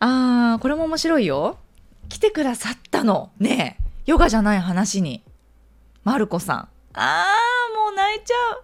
[0.00, 1.58] あーこれも面白いよ。
[2.08, 3.30] 来てくださったの。
[3.38, 3.82] ねえ。
[4.06, 5.22] ヨガじゃない話に。
[6.04, 6.68] マルコさん。
[6.94, 8.62] あーもう泣いちゃう。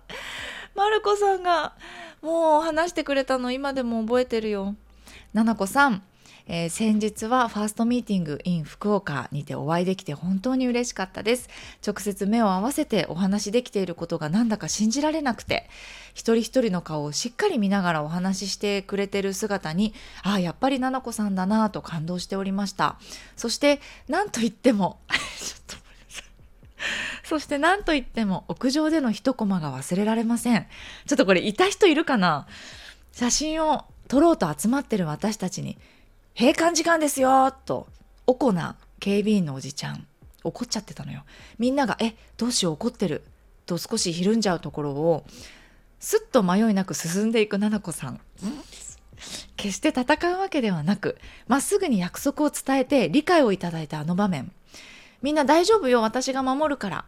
[0.74, 1.74] マルコさんが
[2.22, 4.74] もう話してくれたの今でも覚えてるよ。
[5.32, 6.02] ななこさん。
[6.46, 11.48] えー、先日はファーストミーティング in 福岡にてお会いできて本当に嬉しかったです。
[11.86, 15.68] 直接目を合わせてお話しできていることがなんだか信じられなくて
[16.12, 22.98] 一人一人の顔をしっかり見ながらお話ししてくれてる姿にああやっぱり奈々子さんだなと感動しておりました。
[23.36, 25.76] そして何と言っても ちょっと
[27.24, 30.66] そして何と言っても屋上での一コマが忘れられません。
[31.06, 32.46] ちょっとこれいた人いるかな？
[33.12, 35.78] 写真を撮ろうと集まってる私たちに
[36.36, 37.86] 閉館時間ですよと、
[38.26, 40.04] おこな警備員のおじちゃん、
[40.42, 41.22] 怒っちゃってたのよ。
[41.60, 43.22] みんなが、え、どうしよう怒ってる。
[43.66, 45.24] と少しひるんじゃうところを、
[46.00, 48.20] すっと迷いなく進んでいく七子さん。
[49.56, 54.50] 決して戦うわけではなく、まっすぐに約束を伝えて理解をいただいたあの場面。
[55.22, 57.04] みんな大丈夫よ、私が守るから。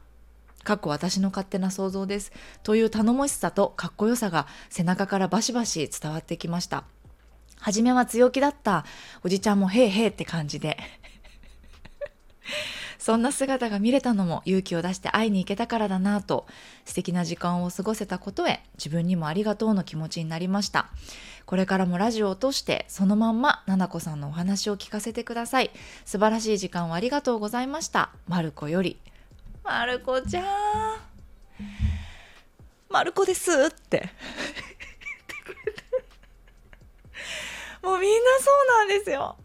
[0.63, 2.31] かっこ私の勝手な想像です。
[2.63, 6.85] という頼もしさとかっこよさが背中からバシバシ伝わってきました。
[7.61, 8.85] 初めは強気だった。
[9.23, 10.79] おじちゃんもへいへいって感じで。
[12.99, 16.47] そんな姿が見れたのも勇気を出して会いに行けたからだなと
[16.85, 20.89] 素敵な時間を過ごせたことへ自分にもありがとうの気持ちになりました。
[21.45, 25.71] これからもラジオを通してそのまんまななこさんのお話を聞かせてください。
[26.05, 28.11] 素晴らしい時間をありがとうございました。
[28.27, 28.99] まる子より。
[29.63, 30.45] まる子ちゃん。
[32.89, 34.11] まる子ですって。
[37.87, 39.37] もうみんなそうなんですよ。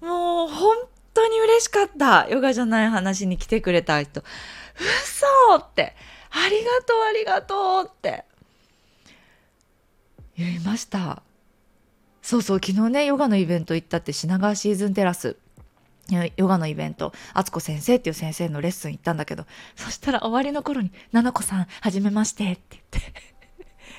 [0.00, 0.76] もう本
[1.12, 2.26] 当に嬉しかった。
[2.30, 4.22] ヨガじゃない話に来てくれた人。
[4.80, 5.94] 嘘って。
[6.30, 8.24] ありがとうありがとうって
[10.38, 11.22] 言いました。
[12.22, 15.36] そうそう昨日ねヨガのイベント行ったって品川シーズンテラス
[16.36, 19.44] ヨガのイベント、敦子先生っていう先生のレッスン行ったんだけど、
[19.76, 23.37] そしたら終わりの頃に、ななこさん、はじめましてって言って、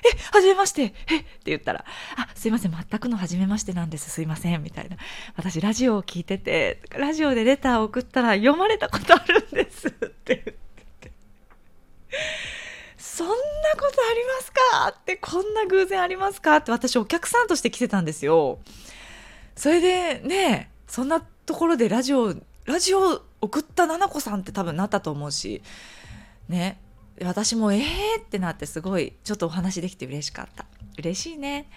[0.03, 0.93] え、はじめまして。
[1.07, 1.85] えって言ったら、
[2.15, 4.97] あ、すいません、全くのはじめましてなんです、すいません、みたいな。
[5.35, 9.87] 私、ラジオを聞いてて、ラジオでレターを送ったら読まれたことあるんです。
[9.89, 10.53] って言って
[11.01, 11.11] て。
[12.97, 14.89] そんなことありますか？
[14.89, 16.57] って、こんな偶然ありますか？
[16.57, 18.59] って私、お客さんとして来てたんですよ。
[19.55, 22.33] それでね、そんなところでラジオ
[22.65, 25.61] ラジオ送ったななこさんって多分なったと思うし
[26.47, 26.79] ね。
[27.23, 30.65] 私もえーってなってすごいちょっとお話できて嬉しかった
[30.97, 31.69] 嬉しいね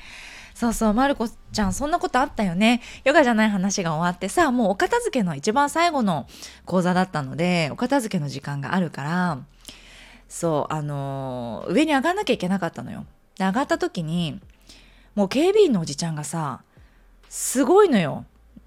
[0.55, 2.83] そうそう、まる子ちゃん、そんなことあったよね。
[3.05, 6.26] ヨガじゃない話が終わってさ、もうお片付けの一番最後の
[6.66, 9.38] 講座だったので、お片付けの時間があるから、
[10.28, 13.07] そう、あの、上に上がんなきゃいけなかったのよ。
[13.38, 14.40] で、上がった時に、
[15.14, 16.62] もう警備員のおじちゃんがさ、
[17.28, 18.24] すごいのよ。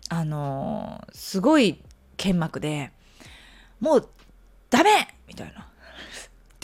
[0.10, 1.82] あの、すごい
[2.18, 2.92] 剣幕で、
[3.80, 4.10] もう
[4.70, 5.68] ダメみたいな。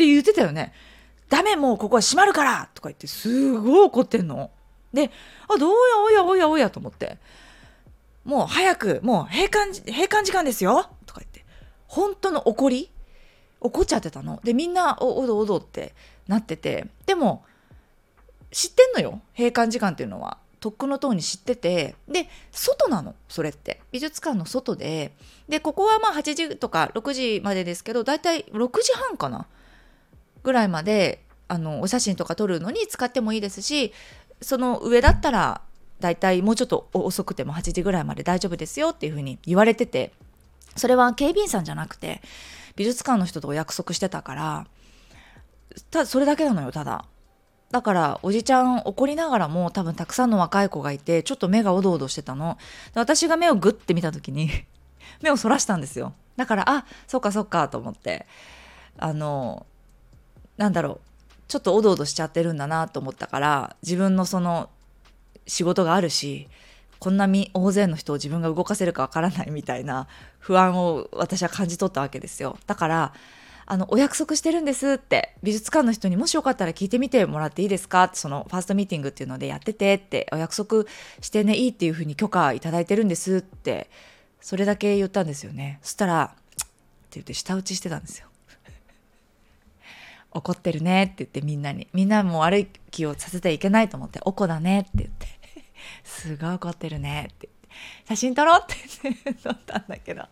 [0.02, 0.74] って言ってたよね。
[1.30, 4.50] ダメもうここは閉まるからとか言ってすごい怒ってんの。
[4.92, 5.12] で、
[5.48, 7.18] あ、どうやおやおやおやと思って。
[8.26, 11.46] もう早く、もう閉館、閉館時間ですよとか言って。
[11.88, 12.90] 本当の怒り？
[13.62, 14.42] 怒っちゃってたの。
[14.44, 15.94] で、みんな、お、おどおどって
[16.28, 16.88] なってて。
[17.06, 17.46] でも、
[18.52, 19.22] 知ってんのよ。
[19.38, 20.38] 閉館時間っていうのは。
[20.60, 25.12] とっくの塔に知っててで外なのそれって美術館の外で
[25.50, 29.48] でここはまあ8時とか6時までですけどだいたい6時半かな
[30.44, 33.94] ぐらいまであのお写真とか撮るのに使ってもいいですし
[34.42, 35.62] その上だったら
[36.00, 40.12] だいたいもうちょっと遅くても8時ぐらいまで大丈夫ですよっていうふうに言われてて
[40.76, 42.22] それは警備員さんじゃなくて
[42.76, 44.68] 美術館の人とお約束してたから
[45.92, 47.06] ただそれだけなのよただ。
[47.70, 52.58] だからおじちゃん怒りながらも多分たくさんの若い子がいてちょっと目がおどおどしてたの。
[52.94, 54.50] で私が目をグッて見た時に
[55.24, 56.14] 目をそらしたんですよ。
[56.36, 58.28] だからあそっかそっかと思って。
[58.98, 59.66] あの
[60.62, 61.00] なんだろう
[61.48, 64.70] ちょっとおどおどしちゃってるんだなと思ったから自分のその
[65.48, 66.48] 仕事があるし
[67.00, 73.14] こんな大勢の人を自分が動かせるかわからないみたいな不安を私は感じ取ったわけですよだから
[73.68, 78.04] あの、お約束してるんですって、美術館の人にもしよかったら聞いてみてもらっていいですか？
[78.04, 80.84] って、そのファーストミーティングっていうのでやっててって、お約束
[81.22, 83.90] してね、いいっていうふうに許可いただいてるんですって、
[84.42, 85.80] それだけ言ったんですよね。
[85.84, 86.66] そしたら、って
[87.12, 88.28] 言って舌打ちしてたんですよ。
[90.32, 91.88] 怒ってるねって言ってみんなに。
[91.94, 95.28] みんなも悪い気をさせてはいけないと思って、おこだねって言って。
[96.04, 97.68] すごい怒ってるねってって。
[98.08, 100.24] 写真撮ろうって言って撮ったんだけど。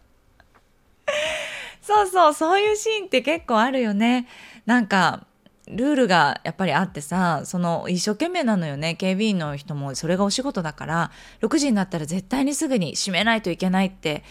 [1.82, 4.28] そうそう、そういうシーンって結構あるよね。
[4.66, 5.26] なんか、
[5.68, 8.96] ルールがやっぱりあってさ、その一生懸命なのよね。
[8.96, 14.24] 警備員の人もそれがお仕事だから、6時になったら絶対にすぐに閉めないといけないって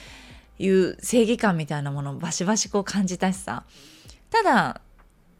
[0.58, 3.64] いう正義感みたいなものをバシバシこう感じたしさ。
[4.30, 4.80] ただ、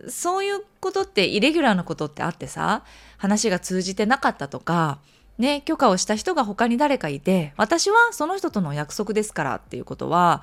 [0.06, 2.84] そういうことってイレギュラーなことってあってさ、
[3.16, 4.98] 話が通じてなかったとか、
[5.38, 10.42] ね、許可をした人が他に誰かいて、私はその人との約束ですからっていうことは、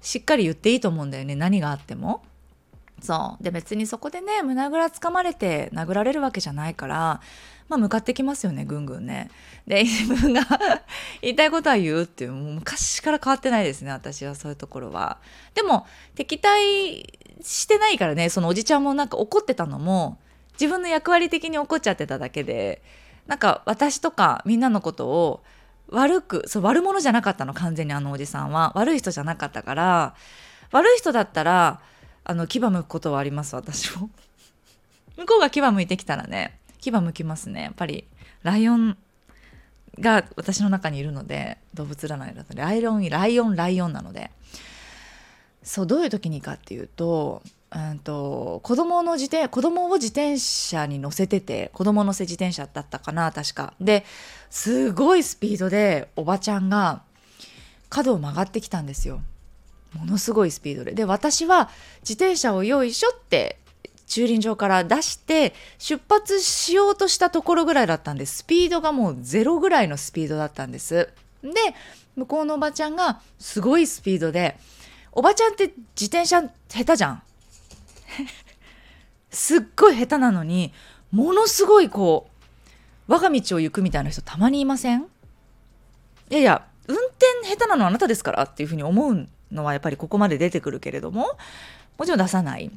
[0.00, 2.22] しっかり言っていいと思うんだよね何があっても。
[3.02, 7.20] そうで別にそこでね胸ぐらつかまれて殴られるわけじゃないから
[7.68, 9.30] まあ向かってきますよねぐんぐんね。
[9.66, 10.42] で自分が
[11.20, 15.18] 言いたいことは言うっていうう昔から変わってないですね私はそういうところは。
[15.54, 20.18] でも敵対してないからねそのおじちゃんもなんか怒ってたのも
[20.52, 22.82] 自分の役割的に怒っちゃってただけで
[23.26, 25.42] なんか私とかみんなのことを
[25.88, 30.14] 悪くそう悪者じゃなかったの完全にあのおじさんは悪い人じゃなかったから
[30.72, 31.80] 悪い人だったら
[32.24, 34.10] あの牙むくことはあります私も
[35.16, 36.58] 向こうが牙むいてきたらね
[36.90, 37.62] 牙むきますね。
[37.62, 38.04] やっぱり
[38.42, 38.96] ライオン
[39.98, 44.30] が私の中にいるので動物占いだとライオンライオンライオンなので。
[45.66, 47.42] そうどういう時にかっていうと
[47.74, 53.74] うんと子供の自転子供を自転車に乗せてて子供乗せ自転車だったかな確か。
[53.80, 54.04] で
[54.48, 57.02] すごいスピードでおばちゃんが
[57.90, 59.20] 角を曲がってきたんですよ。
[59.92, 60.92] ものすごいスピードで。
[60.92, 61.68] で私は
[62.02, 63.58] 自転車をよいしょって
[64.06, 68.38] 駐輪場から出して出発しようとしたところぐらいだったんです。
[68.38, 71.08] スピードがもうゼロぐらいのスピードだったんです。
[71.42, 71.50] で
[72.16, 74.56] 向こうのおばちゃんがすごいスピードで
[75.12, 75.66] おばちゃんって
[75.98, 77.22] 自転車下手じゃん?
[79.30, 80.72] すっごい下手なのに
[81.12, 82.28] ものすごいこ
[83.08, 85.02] う我が道を行くみたいな人たまにいません?
[86.30, 91.36] いやいや運転下手なのはあなたですからっていうふうに思うのはやっぱりここまで出てくるけれども
[91.98, 92.70] もちろん出さない。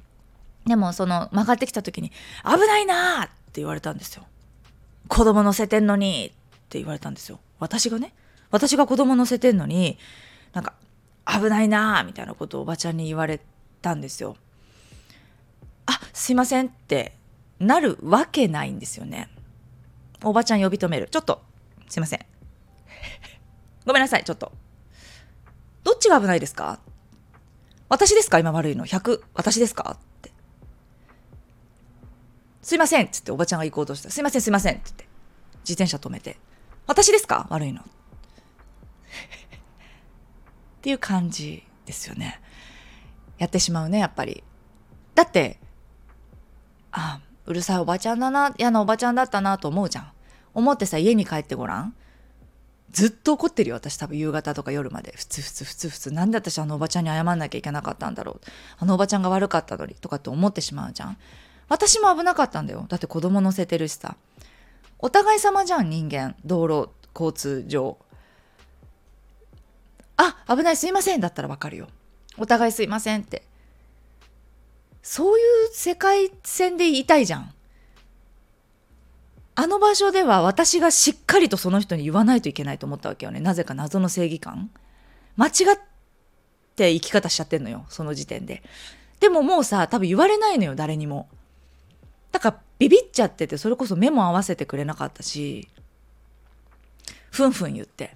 [0.65, 2.11] でもその曲がってきた時に
[2.45, 4.25] 「危ないな!」って言われたんですよ
[5.07, 6.27] 子供乗せてんのに！
[6.27, 6.29] っ
[6.69, 7.39] て言われたんですよ。
[7.57, 8.13] 私がね。
[8.51, 9.97] 私が子供乗せてんのに
[10.53, 10.73] なんか
[11.25, 13.39] 危ないなみたいなことをおばちゃんに言われ
[13.81, 14.37] たんですよ
[15.85, 17.15] あすいませんって
[17.59, 19.29] なるわけないんですよね。
[20.23, 21.41] おばちゃん呼び止めるちょっと
[21.87, 22.19] すいません。
[23.85, 24.23] ごめんなさい。
[24.23, 24.51] ちょっと。
[25.83, 26.79] どっちが危ないですか？
[27.87, 28.37] 私ですか？
[28.39, 28.85] 今悪いの。
[28.85, 29.97] 100私ですか？
[32.69, 33.07] すいません。
[33.07, 34.11] っつっておばちゃんが行こうとした。
[34.11, 34.75] すいませんすいません。
[34.75, 35.07] っつって
[35.61, 36.37] 自転車止めて。
[36.85, 37.47] 私ですか？
[37.49, 37.81] 悪いの。
[37.81, 37.85] っ
[40.83, 42.39] ていう感じですよね。
[43.39, 44.43] やってしまうねやっぱり。
[45.15, 45.59] だって
[46.91, 48.53] あうるさいおばちゃんだな。
[48.55, 50.11] 嫌なおばちゃんだったなと思うじゃん。
[50.53, 51.95] 思ってさ家に帰ってごらん。
[52.91, 54.15] ずっと怒ってるよ私多分。
[54.15, 55.15] 夕方とか夜まで。
[55.15, 56.11] ふつふつふつふつ。
[56.11, 58.41] なんで私あのおばちゃんに謝んなきゃいけなかったんだろう。
[58.77, 61.17] あのおばちゃんが悪かったのにとかって思ってしまうじゃん。
[61.69, 64.17] 私も危なかったんだよだって子供乗せてるしさ
[64.97, 67.97] お互い様じゃん人間道路交通上
[70.17, 71.87] あ危ないすいませんだったらわかるよ
[72.37, 73.43] お互いすいませんって
[75.01, 77.53] そういう世界線でいたいじゃん
[79.61, 83.41] あの場所では私がしっかりとその人に言わないといけないと思ったわけよね。
[83.41, 84.71] なぜか謎の正義感。
[85.35, 85.79] 間違っ
[86.77, 88.63] て生き方しちゃってんのよ、その時点で。
[89.19, 91.27] でももうさ、多分言われないのよ、誰にも。
[92.31, 95.67] だからビビっちゃってて、それこそ目も合わせてくれなかったし、
[97.31, 98.15] ふんふん言って、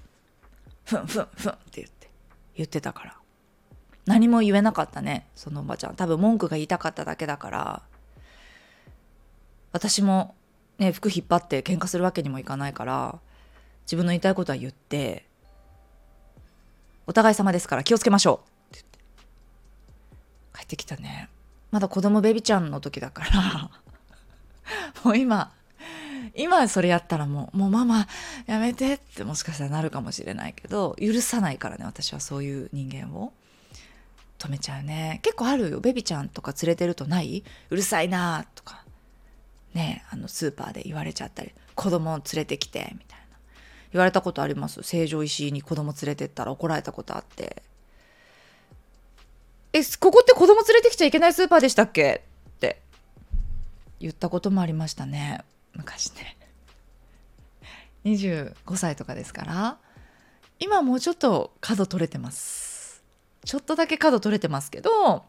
[0.86, 2.10] ふんふんふんって言って、
[2.56, 3.18] 言ってたから。
[4.06, 5.96] 何も言えなかったね、そのおばちゃん。
[5.96, 7.82] 多分文句が言いたかっただけだから、
[9.72, 10.36] 私も
[10.78, 13.20] ね、服引っ張って喧嘩するわけにもいかないから
[13.86, 15.26] 自分の言いたいことは言って
[17.06, 18.42] お互い様ですから気をつけましょ
[18.72, 21.30] うって言って帰ってきたね
[21.72, 23.72] まだ子供ベビちゃんの時だから
[25.04, 25.52] もう今
[26.36, 28.08] 今それやったらもうもうママ
[28.46, 33.34] やめてってもしかしたらなるかもしれないけど許さないからね私はそういう人間を。
[34.40, 35.20] 止めちゃうね。
[35.24, 35.80] 結構あるよ。
[35.80, 37.46] ベビちゃんとか連れてるとない？
[37.70, 38.84] うるさいなとか。
[39.74, 41.54] ねあのスーパーで言われちゃったり。
[41.76, 43.26] 子供を連れてきてみたいな。
[43.94, 44.84] 言われたことあります？
[44.84, 47.64] 成城石井に子供連れてったら怒られたことあって
[49.72, 52.26] 「えここって子供連れてきちゃいけないスーパーでしたっけ?」
[54.04, 55.42] 言ったこともありましたね。
[55.74, 56.38] 昔ね。
[58.06, 59.78] 25歳とかですから。
[60.60, 63.02] 今もうちょっと角取れてます。
[63.46, 65.26] ちょっとだけ角取れてますけど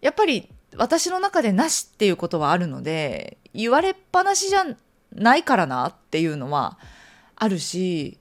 [0.00, 4.64] やっぱり私の中でなしっていうことはあるので言われっぱなしじゃ
[5.12, 6.78] ないからなっていうのは
[7.36, 8.18] あるし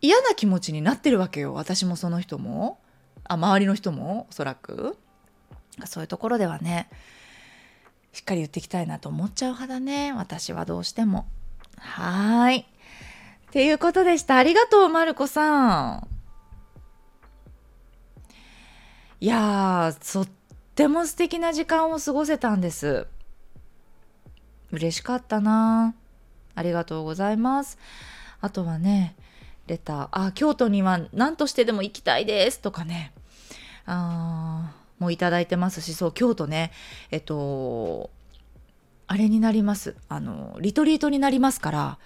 [0.00, 1.54] 嫌な気持ちになってるわけよ。
[1.54, 2.78] 私もその人も。
[3.24, 4.96] あ周りの人もおそらく。
[5.86, 6.88] そういうところではね。
[8.16, 10.10] しっかり言っていきたいなと思っちゃう派だね。
[10.14, 11.26] 私はどうしても。
[11.76, 12.60] はい。
[12.60, 12.64] っ
[13.50, 14.38] ていうことでした。
[14.38, 16.08] ありがとうまる子さん。
[19.20, 20.28] いやーそっ
[20.74, 23.06] ても素敵な時間を過ごせたんです。
[24.72, 25.94] 嬉しかったな。
[26.54, 27.76] ありがとうございます。
[28.40, 29.14] あとはね
[29.66, 30.08] レター。
[30.12, 32.60] あ京都には何としてでも行きたいです。
[32.60, 33.12] とかね。
[33.84, 36.72] あもいただいてますしそう京都ね
[37.10, 38.10] えっと
[39.08, 39.94] あれになります。
[40.08, 41.98] あのリトリートになりますから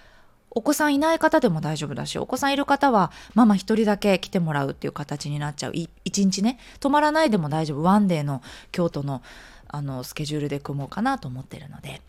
[0.51, 5.73] お子さんいない方でも大丈夫だしお子さんいる方はママ一人だけ来てもらうっていう形になっちゃう。
[5.73, 7.83] 一日ね泊まらないでも大丈夫。
[7.83, 9.21] ワンデーの京都の
[9.67, 12.01] あのスケジュールで組もうかなと思ってるので。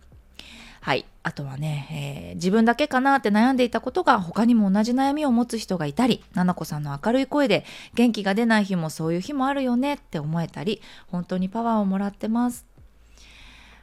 [0.82, 7.64] はいあとはね、えー、自分だけかなって悩んでいたことが他にも同じ悩みを持つ人がいたりななこさんの明るい声で
[7.94, 12.66] 元気が出ない日もそういう日もあるよねって思えたり本当にパワーをもらってます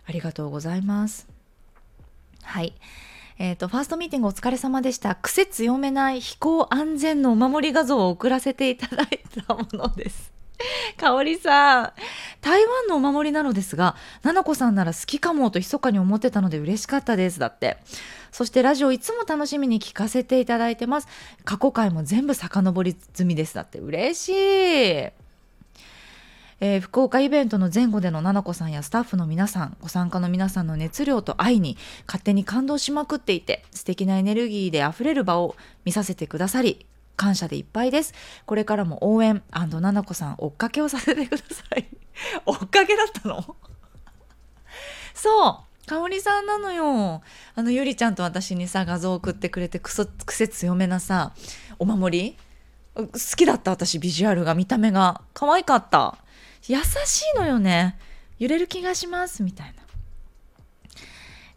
[0.06, 1.30] ありがとうございます
[2.44, 2.74] はい
[3.38, 5.16] えっ、ー、と、ファーストミーティングお疲れ様でした。
[5.16, 10.39] 癖強めない飛行安全のお守り画像を送らせていただいたものです。
[10.98, 11.94] かおりさん、
[12.42, 17.40] 台湾のお守りなのですが、ななこさんなら好きかもと密かに思ってたので嬉しかったです。
[17.40, 17.78] だって。
[18.32, 21.08] そしてラジオいつも楽しみに聞かせていただいてます。
[21.46, 23.56] 過去回も全部遡り済みです。
[23.56, 25.30] だって嬉しい。
[26.62, 35.56] えー、福岡イベントの前後でのな子さんやスタッフの皆さんご参加の皆さんの熱量と愛に勝手に感動しまくっていて素敵なエネルギーであふれる場を
[35.86, 36.86] 見させてくださり
[37.20, 38.14] 感謝でいっぱいです。
[38.46, 41.86] これからも応援なな子さん追っかけをさせてください。
[42.48, 43.58] 追っかけだったの？
[45.14, 47.22] そうかおりさんなのよ。
[47.56, 51.34] あのゆりちゃんと私にさ画像送ってくれてくそ癖強めなさ
[51.78, 52.38] お守り？
[52.96, 55.22] 好きだった私ビジュアルが見た目が。
[55.34, 56.18] 可愛かった。
[56.68, 57.98] 優しいのよね。
[58.38, 59.84] 揺れる気がしますみたいな。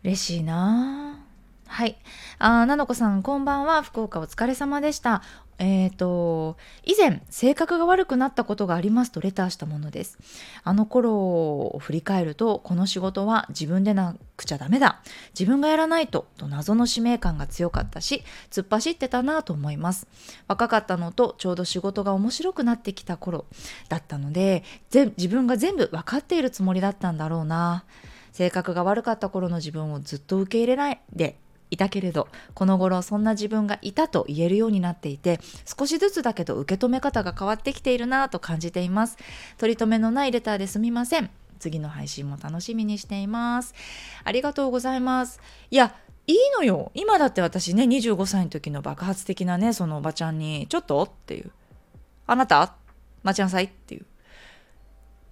[0.03, 1.25] 嬉しいな
[1.73, 1.97] はい。
[2.39, 3.83] あ、なのこさん、こんばんは。
[3.83, 5.23] 福岡お疲れ様でした。
[5.59, 10.19] え、ー、と、以前、性格が悪くなったことがありますとレターしたものです。
[10.65, 15.03] あの頃を振り返ると、この仕事は自分でなくちゃダメだ。
[15.39, 20.07] 自分がやらないと、と謎の使命感が強かったし、突っ走ってたなと思います。
[20.49, 23.45] 若かったのと、ちょうど仕事が面白くなってきた頃
[23.89, 27.85] だったので、自分が全部分かっているつもりだったんだろうな。
[28.33, 31.37] 性格が悪かった頃の自分をずっと受け入れないで
[31.73, 39.17] いたけれどこの頃そんな自分がいたと言えるようになっていて少しずつだけど受け止め方が変わってきているなと感じています。
[39.57, 41.31] 取り留めのないレターですみません。
[41.59, 43.75] 次の配信も楽しみにしています。
[44.23, 45.41] ありがとうございます。
[45.71, 45.95] いや
[46.27, 46.93] いいのよ。
[46.95, 51.51] 今だって私ね25歳の時の爆発的なねそのおばちゃんに「ちょっと?」っていう
[52.29, 52.75] 「あなた
[53.23, 54.07] 待ちなさい」っていう。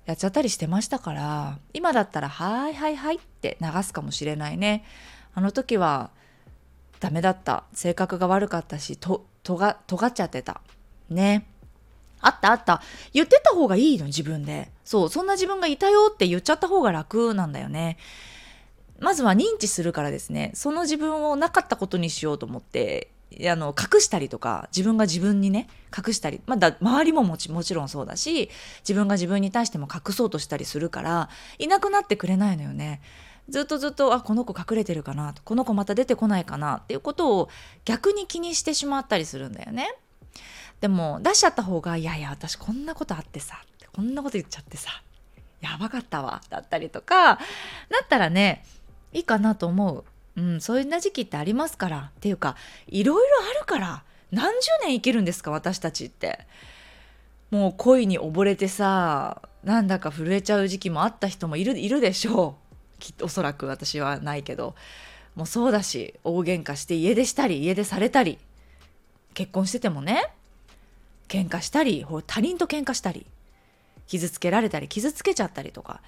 [0.07, 4.85] やっちゃったりしてましたから今だったら「はいはいはい」って流すかもしれないね。
[5.35, 6.11] あの時は
[7.01, 7.65] ダメだった。
[7.73, 10.61] 性格が悪かったしととが尖っちゃってた。
[11.09, 11.47] ね。
[12.21, 12.83] あったあった。
[13.13, 14.71] 言ってた方がいいの自分で。
[14.85, 17.97] そうそんな自分がいたよって言っちゃった方が楽なんだよね。
[19.01, 20.53] まずは認知するからですね。
[20.55, 23.11] その自分をなかったことにしようと思って
[23.49, 31.29] あの隠したりとか自分が自分にね隠したりまだ周りももちもちろんそうだし自分が自分に対しても隠そうとしたりするから
[31.59, 33.01] いなくなってくれないのよね。
[33.51, 37.49] ずっとずっとあこの子隠れてるかなこの子また出てこないかなっていうことを
[37.85, 39.95] 逆に気にしてしまったりするんだよね。
[40.81, 43.63] でも出しちゃった方がいやいや私こんなことあってさ
[43.95, 45.03] こんなこと言っちゃってさ
[45.61, 47.41] やばかったわだったりとかだ
[48.03, 48.65] ったらね
[49.13, 50.05] いいかなと思う。
[50.37, 56.39] うん、そういうな時期ってありますからっていうかいろいろあるから何十年生きるんですか私たちって
[57.51, 62.60] もう恋に溺れてさなんだか震えちゃう時期もあった人もいるいるでしょう
[63.01, 64.77] きおそらく私はないけど
[65.35, 68.39] もうそうだし大喧嘩して家出したり家出されたり
[69.35, 70.33] 結婚しててもね
[71.29, 73.27] 喧嘩したり他人と喧嘩したり
[74.07, 76.01] 傷つけられたり傷つけちゃったりとか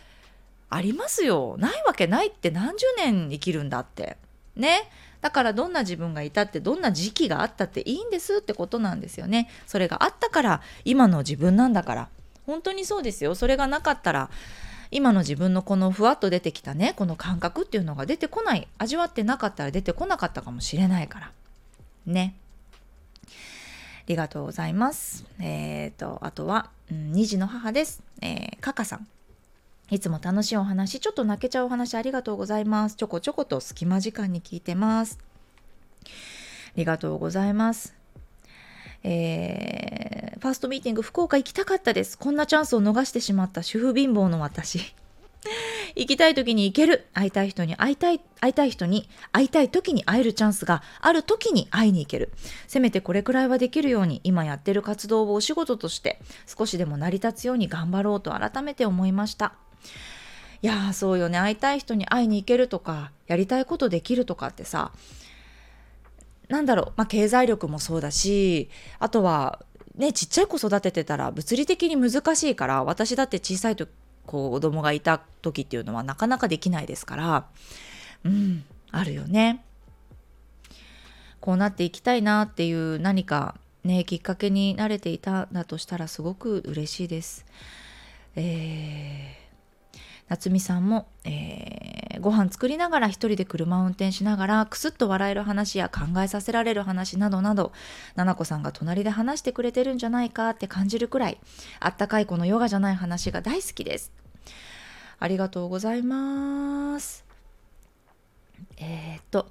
[0.72, 1.56] ありますよ。
[1.58, 4.16] ないわけないって何十年生きるんだって。
[4.56, 4.90] ね。
[5.20, 9.50] だからどんな自分がいたってどんな時期があったっていいんですってことなんですよね。
[9.66, 12.08] それがあったから今の自分なんだから。
[12.46, 13.34] 本当にそうですよ。
[13.34, 14.30] それがなかったら
[14.92, 21.32] 今の自分のこのふわっと出てきたねこの感覚っていうのが出てこない味わってなかったら出てこなかったかもしれないから
[22.06, 22.36] ね
[23.26, 23.30] あ
[24.06, 29.06] りがとうございますえっ、ー、とあとは、うん、2児の母ですえー、カカさん
[29.92, 32.96] いつも楽しいお話、ちょっと泣けちゃうお話ありがとうございます。
[32.96, 35.18] ちょこちょこと隙間時間に聞いてます。
[36.06, 36.08] あ
[36.76, 37.94] りがとうございます。
[39.04, 40.11] えー、
[40.42, 42.18] ファーストミーティング福岡行きたかったです。
[42.18, 44.80] こんなチャンスを逃してしまった主婦貧乏の私。
[45.94, 47.06] 行きたい時に行ける。
[47.14, 52.32] 会いたい人に会いたい、会いたい人に会いたい時に会えるチャンスがある時に会いに行ける。
[52.66, 59.54] せめてこれくらいはできるように今やってる活動をお仕事として少しでも成り立つように頑張ろうと改めて思いました。
[60.60, 61.38] いやーそうよね。
[61.38, 64.90] 会いたい人に会いに行けるとか、やりたいことできるとかってさ、
[66.52, 68.68] なんだろう、まあ、経済力もそうだし
[68.98, 69.60] あとは
[69.96, 73.86] ねちっちゃい子育ててたら物理的に難しいから私だって小さいと
[74.26, 77.46] 子供がいた時っていうのはなかなかできないですから
[78.24, 79.64] うんあるよね。
[81.40, 87.44] こうなっていきたいなっていう何かねきっかけになれていたんだとしたらすごく嬉しいです。
[88.36, 89.41] えー
[90.32, 97.72] 夏美さんも、えー、ご飯作りながら一人で車を運転しながらクスッと笑える話や考えさせられる話などなど
[98.14, 101.38] 奈々子さんが隣で話してくれてるんじゃないかって感じるくらい
[101.80, 104.10] あったかいこのヨガじゃない話が大好きです
[105.18, 107.26] ありがとうございます
[108.78, 109.48] えー、っと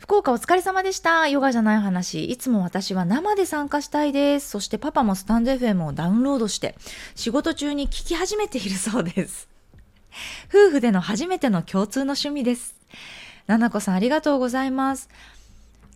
[0.00, 1.28] 福岡お疲れ様でした。
[1.28, 2.24] ヨガじゃない話。
[2.24, 4.48] いつも私は生で参加したいです。
[4.48, 6.74] そしてパパもスタンド FM をダウンロードして
[7.14, 9.49] 仕事中に聞き始めているそうです。
[10.48, 12.74] 夫婦での初めての共通の趣味です。
[13.46, 15.08] ななこさんありがとうございます。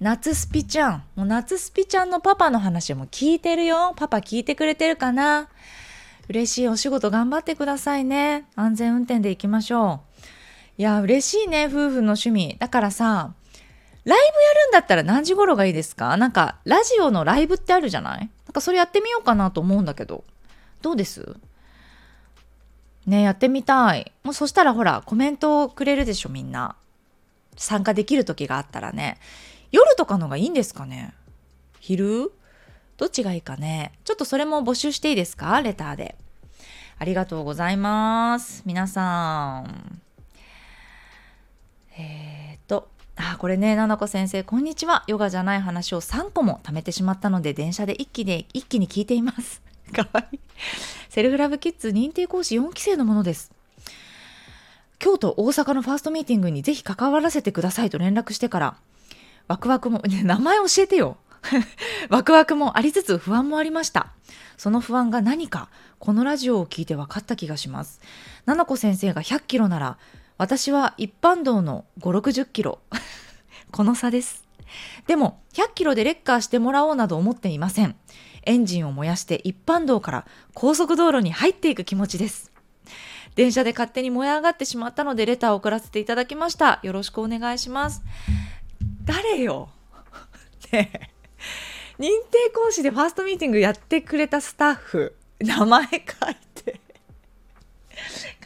[0.01, 1.05] 夏スピちゃん。
[1.15, 3.95] もう夏スピちゃんのパパの話も聞いてるよ。
[3.97, 5.49] パパ聞いてくれてるかな？
[6.29, 8.47] 嬉しいお仕事頑張ってくださいね。
[8.57, 10.01] 安全運転で行きましょ
[10.79, 10.81] う。
[10.81, 12.57] いや、嬉しいね、夫婦の趣味。
[12.59, 13.35] だからさ、
[14.05, 14.23] ライブや
[14.65, 16.17] るんだったら何時頃がいいですか？
[16.17, 18.19] なんか、ラジオのライブってあるじゃない？
[18.19, 20.25] なんかそれやってみようかなと思うんだけど。
[20.83, 21.37] どうです？
[23.07, 24.13] ねやってみたい。
[24.23, 26.77] もうそしたらほら、コメントをくれるでしょ、みんな。
[27.57, 29.19] 参加できる時があったらね。
[29.73, 31.15] 夜とかのがいいんですかね
[31.81, 32.33] 昼？
[32.97, 35.61] どっちがいいかねちょっとそれも募集していいですか？
[35.63, 36.17] レターで。
[36.99, 38.63] ありがとうございます。
[38.67, 40.01] 皆さん。
[41.99, 45.05] えー、っと、あ、これね、ななこ先生、こんにちは。
[45.09, 49.61] ヨガじゃない話を3個も貯めてしまったので、電車で一気で、一気に聞いています。
[49.95, 50.41] かわいい。
[51.09, 53.53] セルフラブキッズ認定講師4期生のものです。
[54.99, 58.77] 京都、大阪のファーストミーティングにぜひ関わらせてくださいと連絡してから、
[59.49, 61.19] ワクワクも、名前教えてよ。
[62.09, 64.09] ワクワクもありつつ不安もありました。
[64.57, 65.69] その不安が何か、
[65.99, 68.01] このラジオを聞いて分かった気がします。
[68.47, 69.99] ななこ先生が100キロなら、
[70.39, 72.81] 私は一般道の5、60キロ。
[73.71, 74.45] この差です。
[75.07, 77.95] でも、100キロでレッカーしてもらおうなど思っていません。
[78.47, 82.53] エンジンを燃やして一般道から高速道路に入っていく気持ちです。
[83.35, 86.81] 電車で勝手に燃え上がってしまったのでレターを送らせていただきました。
[86.83, 88.03] よろしくお願いします。
[89.05, 89.71] 誰よ？
[90.73, 91.11] ね
[91.99, 96.01] 認定講師でファーストミーティングやってくれたスタッフ、名前書い
[96.55, 96.81] て。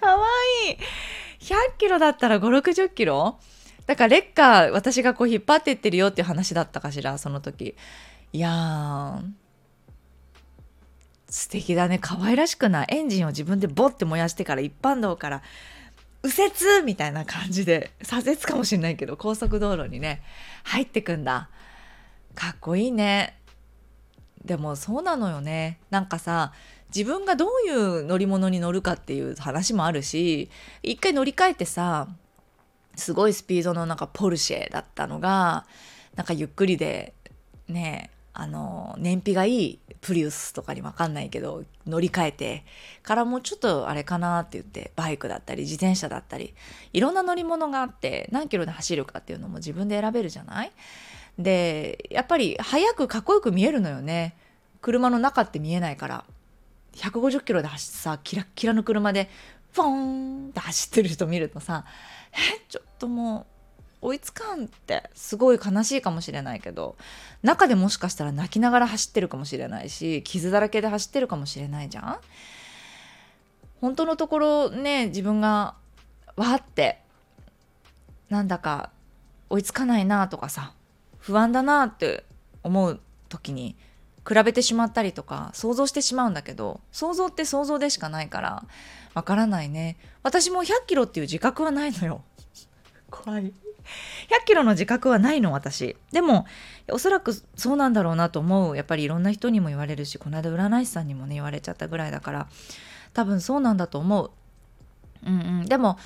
[0.00, 0.26] かわ
[0.68, 0.76] いい。
[1.40, 3.38] 100キロだったら5、60キロ？
[3.86, 7.74] だからレッカー私がこう引っ張ってってるよっていう話だったかしら、その時。
[8.34, 9.22] いやー、
[11.28, 11.98] 素敵だね。
[12.00, 12.86] 可愛らしくない？
[12.90, 15.42] エンジンを自分でボッて燃やしてから一般道から
[16.22, 16.84] 右折？
[16.84, 20.22] みたいな感じで、左折かもしれないけど、高速道路にね、
[20.64, 21.50] 入ってくんだ。
[22.34, 23.38] かっこいいね。
[24.44, 25.78] でもそうなのよね。
[25.90, 26.52] なんかさ、
[26.94, 30.48] 自分がどういう乗り物に乗るかっていう話もあるし、
[30.82, 32.08] 一回乗り換えてさ、
[32.96, 35.66] すごいスピードのなんかポルシェだったのが、
[36.16, 37.12] なんかゆっくりで、
[37.68, 38.10] ね、
[38.40, 42.64] あの、燃費がいいプリウスとかにわかんないけど、乗り換えて、
[43.02, 46.54] からもうちょっとあれかなって言って、バイクだったり、自転車だったり、
[46.92, 50.70] いろんな乗り物があって、何キロで走るかっていうのも自分で選べるじゃない？
[51.36, 54.36] で、やっぱり速くかっこよく見えるのよね。
[54.82, 56.24] 車の中って見えないから。
[56.94, 59.28] 150キロで走ってさ、キラッキラの車で、
[59.72, 61.84] フォーンって走ってる人見るとさ、
[62.32, 63.57] え、ちょっともう、
[64.00, 66.96] 追いつかんってすごい悲しいかもしれないけど
[67.42, 72.16] 中でもしかしたら泣きながら走ってるかもしれないし傷だらけで走ってるかもしれないじゃん？
[73.80, 75.74] 本当のところね自分が
[76.36, 77.00] わって
[78.28, 78.90] なんだか
[79.50, 80.74] 追いつかないなとかさ
[81.18, 82.24] 不安だなって
[82.62, 83.76] 思う時に
[84.28, 88.64] 比べてしまったりとか想像してしまうんだけど想像って想像でしかないから
[89.14, 89.96] わからないね。
[90.22, 92.22] 私も100キロっていう自覚はないのよ。
[93.10, 93.44] 怖い。
[93.44, 93.52] 100
[94.44, 95.96] キロの自覚はないの私。
[96.12, 96.46] でも
[96.90, 98.76] おそらくそうなんだろうなと思う。
[98.76, 102.48] やっぱりいろんな人にも言われるしこの間占い師さんにもね言われちゃったぐらいだから。
[103.14, 104.30] 多分そうなんだと思う。
[105.26, 105.66] うんうん。
[105.66, 105.98] でも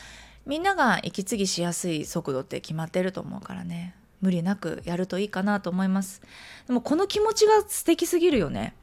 [0.46, 3.94] みんなが息継ぎしやすい速度って決まってると思うからね。
[4.20, 6.22] 無理なくやるといいかなと思います。
[6.66, 8.74] でもこの気持ちが素敵すぎるよね。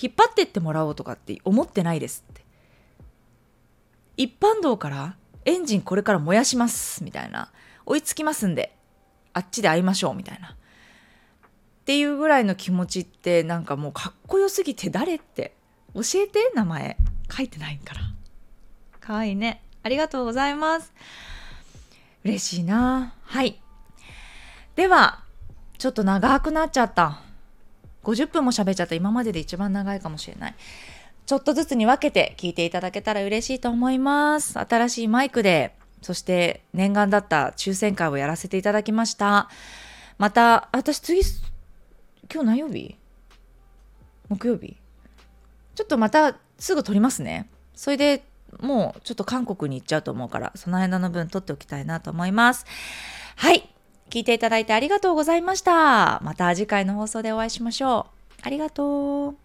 [0.00, 2.42] 引っ張ってってもらおうとかって思ってないですって。
[4.16, 7.50] 一般道からエンジンこれから燃やしますみたいな。
[7.86, 8.74] 追いつきますんで
[9.32, 10.48] あっちで会いましょうみたいな。
[10.48, 15.54] っていうぐらいの気持ちってなんかもうかっこよすぎて誰って
[15.94, 16.96] 教えて名前
[17.30, 18.00] 書いてないから。
[19.00, 19.62] かわいいね。
[19.82, 20.92] ありがとうございます。
[22.24, 23.14] 嬉しいな。
[23.24, 23.60] はい。
[24.76, 25.24] では
[25.78, 27.20] ちょっと長くなっちゃった。
[28.04, 28.94] 50分も喋っちゃった。
[28.94, 30.54] 今までで一番長いかもしれない。
[31.26, 34.58] ちょっとずつに分けて聞いていただけたら嬉しいと思います。
[34.58, 39.48] 新しいマイクでそして念願だった抽選会をやらせていただきました。
[40.18, 41.20] また、私次、
[42.32, 42.96] 今日何曜日？
[44.28, 44.76] 木曜日？
[45.74, 47.48] ちょっとまたすぐ撮りますね。
[47.74, 48.24] それで
[48.60, 52.66] もうちょっと韓国に行っちゃうと思うから、その間の分撮っておきたいなと思います。
[53.36, 53.68] はい。
[54.10, 56.20] 聞いていただいてありがとうございました。
[56.20, 58.06] また次回の放送でお会いしましょ
[58.40, 58.40] う。
[58.42, 59.41] ありがとう。